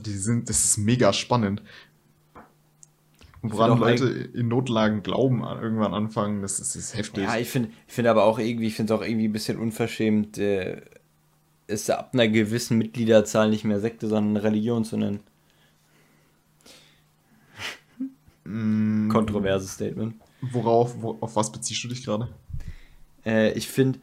[0.05, 1.63] die sind, das ist mega spannend
[3.53, 7.25] woran Leute in Notlagen glauben, irgendwann anfangen, das ist, das ist heftig.
[7.25, 9.59] Ja, ich finde ich find aber auch irgendwie, ich finde es auch irgendwie ein bisschen
[9.59, 10.83] unverschämt, äh,
[11.67, 15.21] ist ab einer gewissen Mitgliederzahl nicht mehr Sekte, sondern Religion zu nennen.
[18.45, 19.09] Mm.
[19.09, 20.15] Kontroverses Statement.
[20.41, 22.29] Worauf, wo, auf was beziehst du dich gerade?
[23.25, 23.99] Äh, ich finde,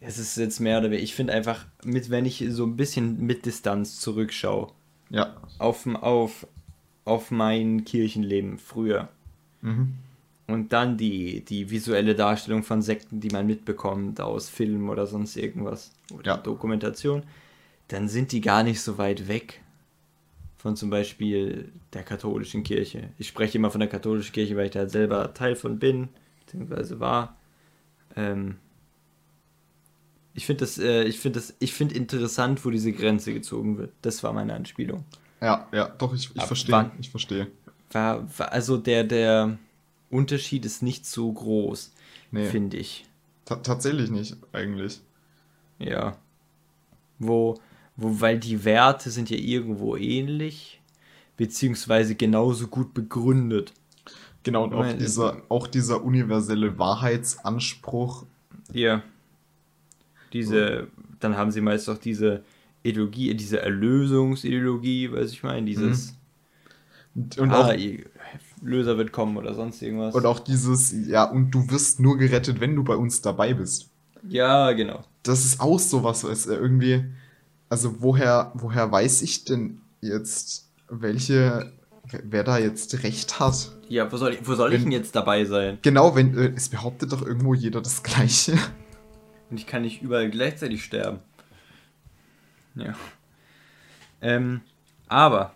[0.00, 3.20] es ist jetzt mehr oder weniger, ich finde einfach, mit, wenn ich so ein bisschen
[3.20, 4.68] mit Distanz zurückschaue,
[5.10, 5.36] ja.
[5.58, 6.46] auf, auf
[7.08, 9.08] auf mein Kirchenleben früher.
[9.62, 9.94] Mhm.
[10.46, 15.36] Und dann die, die visuelle Darstellung von Sekten, die man mitbekommt aus Film oder sonst
[15.36, 16.36] irgendwas oder ja.
[16.36, 17.22] Dokumentation,
[17.88, 19.62] dann sind die gar nicht so weit weg
[20.56, 23.10] von zum Beispiel der katholischen Kirche.
[23.18, 26.08] Ich spreche immer von der katholischen Kirche, weil ich da selber Teil von bin,
[26.40, 27.36] beziehungsweise war.
[28.16, 28.56] Ähm
[30.38, 33.92] ich finde das, äh, ich finde das, ich finde interessant, wo diese Grenze gezogen wird.
[34.02, 35.04] Das war meine Anspielung.
[35.40, 36.92] Ja, ja, doch, ich, ich verstehe.
[37.00, 37.48] Ich verstehe.
[37.90, 39.58] War, war, also der, der
[40.10, 41.92] Unterschied ist nicht so groß,
[42.30, 42.44] nee.
[42.44, 43.04] finde ich.
[43.46, 45.00] T tatsächlich nicht, eigentlich.
[45.80, 46.16] Ja.
[47.18, 47.58] Wo,
[47.96, 50.80] wo, weil die Werte sind ja irgendwo ähnlich,
[51.36, 53.72] beziehungsweise genauso gut begründet.
[54.44, 58.24] Genau, und auch dieser, auch dieser universelle Wahrheitsanspruch.
[58.72, 59.02] Ja.
[60.32, 60.88] Diese,
[61.20, 62.42] dann haben sie meist auch diese
[62.82, 66.14] Ideologie, diese Erlösungsideologie, weiß ich meine, dieses
[67.14, 67.28] mhm.
[67.38, 67.74] und ah,
[68.62, 70.14] Löser wird kommen oder sonst irgendwas.
[70.14, 73.88] Und auch dieses, ja, und du wirst nur gerettet, wenn du bei uns dabei bist.
[74.28, 75.04] Ja, genau.
[75.22, 77.04] Das ist auch sowas, was irgendwie,
[77.68, 81.72] also woher, woher weiß ich denn jetzt, welche,
[82.24, 83.72] wer da jetzt recht hat?
[83.88, 85.78] Ja, wo soll ich, wo soll wenn, ich denn jetzt dabei sein?
[85.82, 88.58] Genau, wenn, äh, es behauptet doch irgendwo jeder das Gleiche.
[89.50, 91.20] Und ich kann nicht überall gleichzeitig sterben.
[92.74, 92.94] Ja.
[94.20, 94.60] Ähm,
[95.08, 95.54] aber.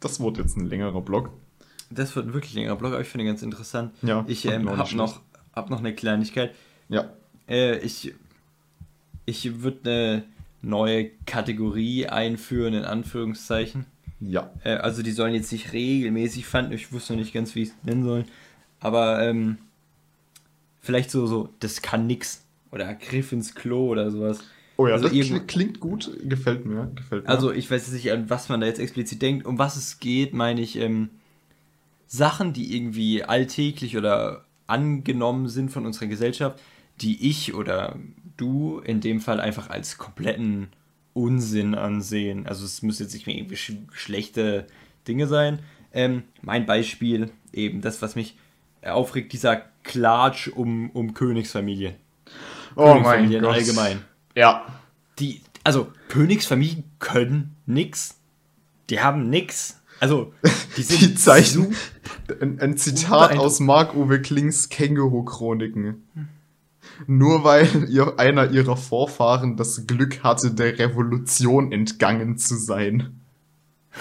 [0.00, 1.30] Das wurde jetzt ein längerer Blog.
[1.90, 3.94] Das wird ein wirklich längerer Blog, aber ich finde ganz interessant.
[4.02, 4.24] Ja.
[4.28, 5.20] Ich ähm, habe noch,
[5.52, 6.54] hab noch eine Kleinigkeit.
[6.88, 7.10] Ja.
[7.48, 8.14] Äh, ich
[9.30, 10.24] ich würde eine
[10.62, 13.86] neue Kategorie einführen, in Anführungszeichen.
[14.20, 14.50] Ja.
[14.64, 17.68] Äh, also die sollen jetzt nicht regelmäßig fanden, ich wusste noch nicht ganz, wie ich
[17.70, 18.24] es nennen soll.
[18.80, 19.58] Aber ähm,
[20.80, 22.44] vielleicht so, so, das kann nix.
[22.72, 24.40] Oder Griff ins Klo oder sowas.
[24.76, 27.28] Oh ja, also das klingt gut, gefällt mir, gefällt mir.
[27.28, 29.44] Also ich weiß jetzt nicht, an was man da jetzt explizit denkt.
[29.44, 31.10] Um was es geht, meine ich, ähm,
[32.06, 36.60] Sachen, die irgendwie alltäglich oder angenommen sind von unserer Gesellschaft,
[37.00, 37.96] die ich oder
[38.36, 40.68] du in dem Fall einfach als kompletten
[41.12, 42.46] Unsinn ansehen.
[42.46, 44.66] Also es müssen jetzt nicht mehr irgendwie sch schlechte
[45.06, 45.58] Dinge sein.
[45.92, 48.36] Ähm, mein Beispiel, eben das, was mich
[48.82, 51.96] aufregt, dieser Klatsch um, um Königsfamilie.
[52.76, 53.54] Oh mein Gott.
[53.54, 54.04] allgemein.
[54.34, 54.64] Ja.
[55.18, 58.16] Die, also Königsfamilien können nix.
[58.88, 59.80] Die haben nix.
[60.00, 60.32] Also,
[60.76, 61.76] die die Zeichen.
[62.40, 66.28] Ein, ein Zitat aus Marc-Uwe Klings Känguru-Chroniken.
[67.06, 73.20] nur weil ihr, einer ihrer Vorfahren das Glück hatte, der Revolution entgangen zu sein.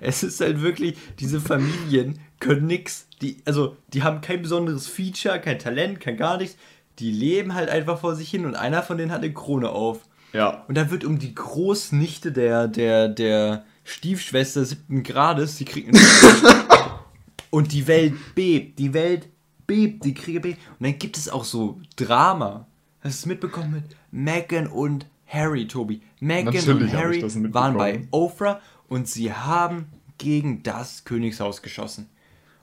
[0.00, 3.08] Es ist halt wirklich, diese Familien können nix.
[3.20, 6.56] Die, also, die haben kein besonderes Feature, kein Talent, kein gar nichts.
[6.98, 10.00] Die leben halt einfach vor sich hin und einer von denen hat eine Krone auf.
[10.32, 10.64] Ja.
[10.68, 15.94] Und dann wird um die Großnichte der, der, der Stiefschwester siebten Grades, die kriegt
[17.50, 19.28] Und die Welt bebt, die Welt
[19.66, 20.58] bebt, die Kriege bebt.
[20.78, 22.66] Und dann gibt es auch so Drama.
[23.00, 26.02] Hast du es mitbekommen mit Meghan und Harry, Tobi?
[26.20, 28.06] Meghan Natürlich und Harry waren bei.
[28.10, 29.86] Oprah und sie haben
[30.18, 32.08] gegen das Königshaus geschossen.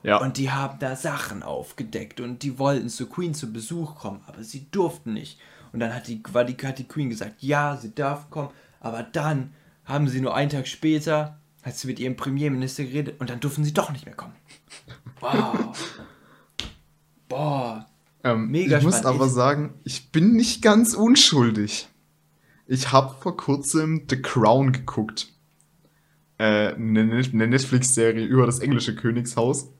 [0.02, 0.18] Ja.
[0.18, 4.44] Und die haben da Sachen aufgedeckt und die wollten zur Queen zu Besuch kommen, aber
[4.44, 5.38] sie durften nicht.
[5.72, 9.02] Und dann hat die, war die, hat die Queen gesagt, ja, sie darf kommen, aber
[9.02, 9.52] dann
[9.84, 13.64] haben sie nur einen Tag später, hat sie mit ihrem Premierminister geredet und dann durften
[13.64, 14.34] sie doch nicht mehr kommen.
[15.20, 15.74] Wow.
[17.28, 17.86] Boah.
[18.24, 19.16] Ähm, Mega ich muss spannend.
[19.16, 21.88] aber Ich- sagen, ich bin nicht ganz unschuldig.
[22.66, 25.28] Ich habe vor kurzem The Crown geguckt.
[26.38, 29.70] Äh, eine Netflix-Serie über das englische Königshaus.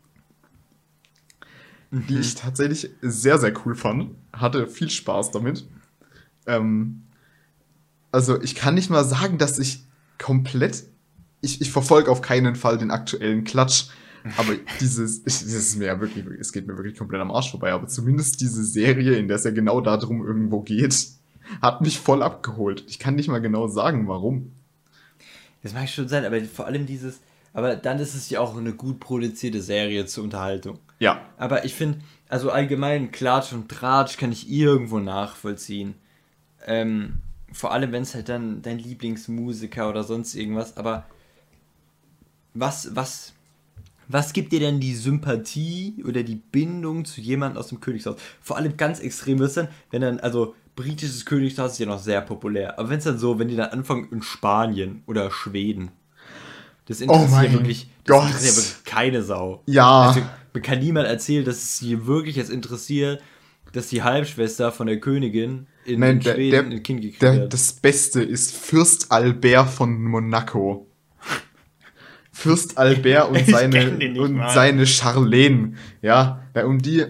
[1.91, 2.21] Die Mhm.
[2.21, 4.11] ich tatsächlich sehr, sehr cool fand.
[4.33, 5.67] Hatte viel Spaß damit.
[6.47, 7.03] Ähm,
[8.13, 9.85] also ich kann nicht mal sagen, dass ich
[10.19, 10.85] komplett...
[11.41, 13.87] Ich, ich verfolge auf keinen Fall den aktuellen Klatsch.
[14.37, 17.73] Aber dieses, das ist mir ja wirklich, es geht mir wirklich komplett am Arsch vorbei.
[17.73, 21.07] Aber zumindest diese Serie, in der es ja genau darum irgendwo geht,
[21.63, 22.85] hat mich voll abgeholt.
[22.89, 24.53] Ich kann nicht mal genau sagen, warum.
[25.63, 27.21] Das mag schon sein, aber vor allem dieses,
[27.53, 30.79] aber dann ist es ja auch eine gut produzierte Serie zur Unterhaltung.
[31.01, 35.95] Ja, Aber ich finde, also allgemein Klatsch und Tratsch kann ich irgendwo nachvollziehen.
[36.67, 37.15] Ähm,
[37.53, 41.07] vor allem, wenn es halt dann dein Lieblingsmusiker oder sonst irgendwas, aber
[42.55, 43.33] was, was,
[44.09, 48.17] was gibt dir denn die Sympathie oder die Bindung zu jemandem aus dem Königshaus?
[48.41, 51.99] Vor allem ganz extrem wird es dann, wenn dann, also britisches Königshaus ist ja noch
[51.99, 55.91] sehr populär, aber wenn es dann so, wenn die dann anfangen in Spanien oder Schweden,
[56.87, 58.27] das interessiert Oh wirklich, das Gott.
[58.27, 59.63] interessiert wirklich keine Sau.
[59.67, 60.09] Ja.
[60.09, 60.23] Also,
[60.55, 63.23] mir kann niemand erzählen, dass es sie wirklich jetzt interessiert,
[63.73, 67.23] dass die Halbschwester von der Königin in, Nein, in der, Schweden der, ein Kind gekriegt
[67.23, 67.53] der, hat.
[67.53, 70.87] das Beste ist Fürst Albert von Monaco.
[72.33, 74.55] Fürst Albert und seine, und mal.
[74.55, 75.75] seine Charlene.
[76.03, 77.05] Ja, um die,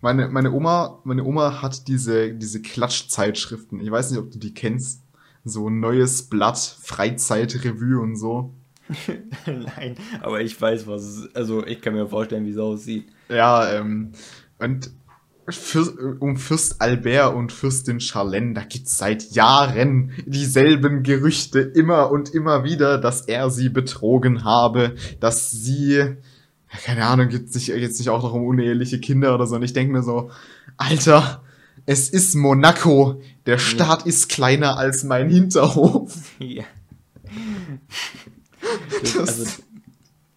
[0.00, 3.80] meine, meine Oma, meine Oma hat diese, diese Klatschzeitschriften.
[3.80, 5.02] Ich weiß nicht, ob du die kennst.
[5.44, 8.54] So ein neues Blatt, Freizeitrevue und so.
[9.46, 11.36] Nein, aber ich weiß, was es ist.
[11.36, 13.08] Also, ich kann mir vorstellen, wie es aussieht.
[13.28, 14.12] Ja, ähm,
[14.58, 14.90] und
[15.48, 22.34] Fürst, um Fürst Albert und Fürstin Charlene, da gibt's seit Jahren dieselben Gerüchte immer und
[22.34, 26.16] immer wieder, dass er sie betrogen habe, dass sie, ja,
[26.84, 29.56] keine Ahnung, gibt's nicht, nicht auch noch um uneheliche Kinder oder so.
[29.56, 30.30] Und ich denke mir so,
[30.76, 31.42] Alter,
[31.86, 36.14] es ist Monaco, der Staat ist kleiner als mein Hinterhof.
[36.38, 36.64] Ja.
[39.02, 39.44] Das, also,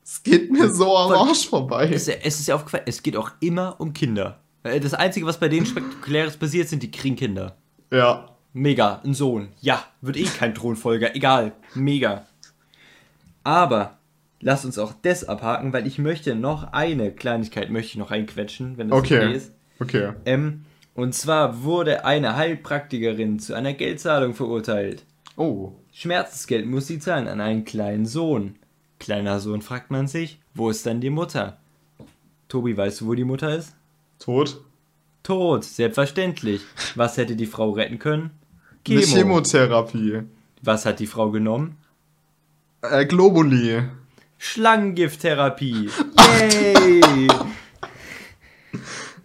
[0.04, 1.90] es geht mir so am Arsch vorbei.
[1.92, 4.40] es, es ist ja aufgefallen, es geht auch immer um Kinder.
[4.64, 7.56] Äh, Das Einzige, was bei denen Spektakuläres passiert, sind die kriegen Kinder.
[7.92, 8.30] Ja.
[8.54, 9.50] Mega, ein Sohn.
[9.62, 11.16] Ja, wird eh kein Thronfolger.
[11.16, 12.26] Egal, mega.
[13.44, 13.98] Aber
[14.42, 18.78] lass uns auch das abhaken, weil ich möchte noch eine Kleinigkeit möchte ich noch reinquetschen,
[18.78, 19.36] wenn das okay, Okay.
[19.36, 19.52] ist.
[19.80, 20.14] Okay.
[20.26, 20.66] Ähm,
[20.96, 25.04] und zwar wurde eine Heilpraktikerin zu einer Geldzahlung verurteilt.
[25.36, 25.72] Oh.
[25.96, 28.56] Schmerzensgeld muss sie zahlen an einen kleinen Sohn.
[29.00, 31.60] Kleiner Sohn fragt man sich, wo ist dann die Mutter?
[32.48, 33.76] Tobi, weißt du, wo die Mutter ist?
[34.18, 34.60] Tot?
[35.22, 36.62] Tot, selbstverständlich.
[36.96, 38.32] Was hätte die Frau retten können?
[38.88, 39.16] Eine Chemo.
[39.16, 40.24] Chemotherapie.
[40.64, 41.78] Was hat die Frau genommen?
[42.82, 43.84] Äh, Globuli.
[44.40, 45.90] Schlangengift-Therapie.
[46.40, 47.28] Yay!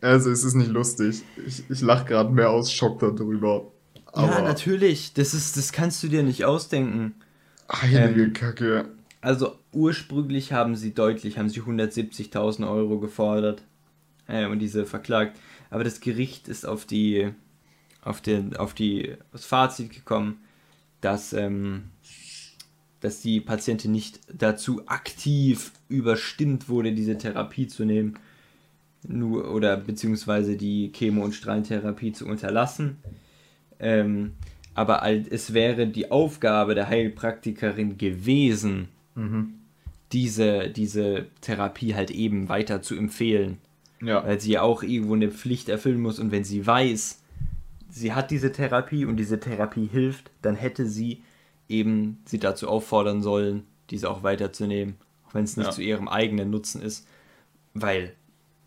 [0.01, 1.23] Also es ist nicht lustig.
[1.47, 3.73] Ich, ich lache gerade mehr aus Schock darüber.
[4.19, 5.12] Aber ja, natürlich.
[5.12, 7.14] Das, ist, das kannst du dir nicht ausdenken.
[7.71, 8.89] heilige Ähm, Kacke.
[9.21, 13.62] Also ursprünglich haben sie deutlich, haben sie 170.000 Euro gefordert
[14.27, 15.39] äh, und diese verklagt.
[15.71, 17.31] Aber das Gericht ist auf die,
[18.03, 20.41] auf den, auf die, das Fazit gekommen,
[21.01, 21.85] dass, ähm,
[23.01, 28.19] dass die Patientin nicht dazu aktiv überstimmt wurde, diese Therapie zu nehmen,
[29.07, 32.97] nur oder beziehungsweise die Chemo- und Strahlentherapie zu unterlassen.
[33.81, 34.33] Ähm,
[34.74, 38.89] aber es wäre die Aufgabe der Heilpraktikerin gewesen,
[40.12, 43.59] diese, diese Therapie halt eben weiter zu empfehlen.
[44.01, 44.24] Ja.
[44.24, 47.20] Weil sie ja auch irgendwo eine Pflicht erfüllen muss und wenn sie weiß,
[47.91, 51.22] sie hat diese Therapie und diese Therapie hilft, dann hätte sie
[51.68, 54.95] eben sie dazu auffordern sollen, diese auch weiterzunehmen,
[55.26, 55.72] auch wenn es nicht Ja.
[55.72, 57.07] zu ihrem eigenen Nutzen ist.
[57.74, 58.12] Weil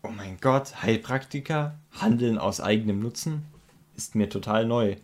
[0.04, 3.42] Oh mein Gott, Heilpraktiker handeln aus eigenem Nutzen?
[4.02, 4.96] Ist mir total neu.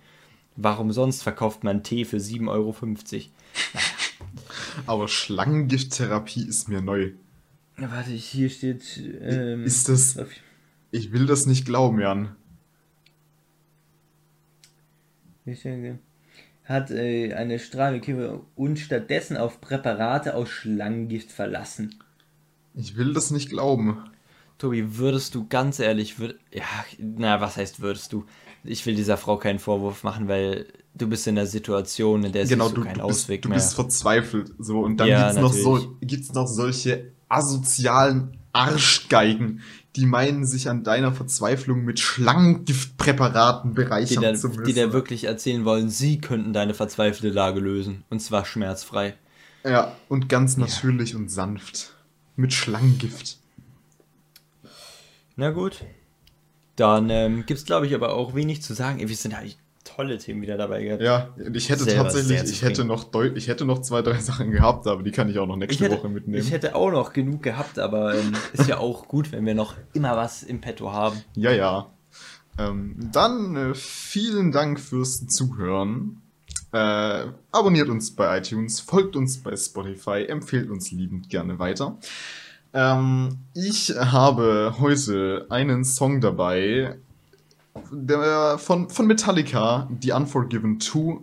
[0.57, 2.75] Warum sonst verkauft man Tee für 7,50 Euro?
[4.89, 7.13] Aber Schlangengifttherapie ist mir neu.
[7.77, 9.01] Warte, hier steht.
[9.21, 10.19] Ähm, Ist das-
[10.91, 12.35] Ich will das nicht glauben, Jan.
[16.65, 21.95] Hat äh, eine Strahlenkäfer und stattdessen auf Präparate aus Schlangengift verlassen.
[22.75, 24.11] Ich will das nicht glauben.
[24.59, 26.65] Tobi, würdest du ganz ehrlich, würd, ja,
[26.99, 28.25] na, was heißt würdest du?
[28.65, 32.45] Ich will dieser Frau keinen Vorwurf machen, weil du bist in der Situation, in der
[32.47, 33.57] sie genau, so du, keinen du, bist, Ausweg du mehr.
[33.59, 34.53] bist verzweifelt.
[34.59, 39.61] So, und dann Ja, gibt's noch so, gibt's noch solche asozialen Arschgeigen,
[39.95, 44.65] die meinen, sich an deiner Verzweiflung mit Schlangengiftpräparaten die, bereichern da, zu müssen.
[44.65, 48.05] die da wirklich erzählen wollen, sie könnten deine verzweifelte Lage lösen.
[48.11, 49.15] Und zwar schmerzfrei.
[49.65, 51.95] ja, und ganz natürlich und sanft.
[52.37, 53.38] Mit Schlangengift.
[55.39, 55.85] Na gut.
[56.75, 58.99] Dann ähm, gibt es, glaube ich, aber auch wenig zu sagen.
[58.99, 61.01] Wir sind halt tolle Themen wieder dabei gehabt.
[61.01, 64.51] Ja, und ich hätte Selber tatsächlich, ich hätte noch ich hätte noch zwei, drei Sachen
[64.51, 66.43] gehabt, aber die kann ich auch noch nächste hätte, Woche mitnehmen.
[66.43, 69.77] ich hätte auch noch genug gehabt, aber ähm, ist ja auch gut, wenn wir noch
[69.93, 71.23] immer was im Petto haben.
[71.37, 71.87] Ja, ja.
[72.59, 76.21] Ähm, dann äh, vielen Dank fürs Zuhören.
[76.73, 81.97] Äh, abonniert uns bei iTunes, folgt uns bei Spotify, empfehlt uns liebend gerne weiter.
[82.75, 86.99] Ähm, ich habe heute einen Song dabei,
[87.91, 91.21] der von, von Metallica, The Unforgiven 2.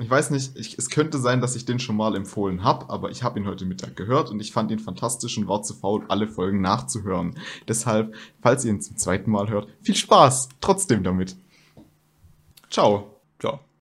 [0.00, 3.10] Ich weiß nicht, ich, es könnte sein, dass ich den schon mal empfohlen habe, aber
[3.10, 6.04] ich habe ihn heute Mittag gehört und ich fand ihn fantastisch und war zu faul,
[6.08, 7.34] alle Folgen nachzuhören.
[7.66, 11.36] Deshalb, falls ihr ihn zum zweiten Mal hört, viel Spaß trotzdem damit.
[12.70, 13.16] Ciao.
[13.42, 13.58] Ja.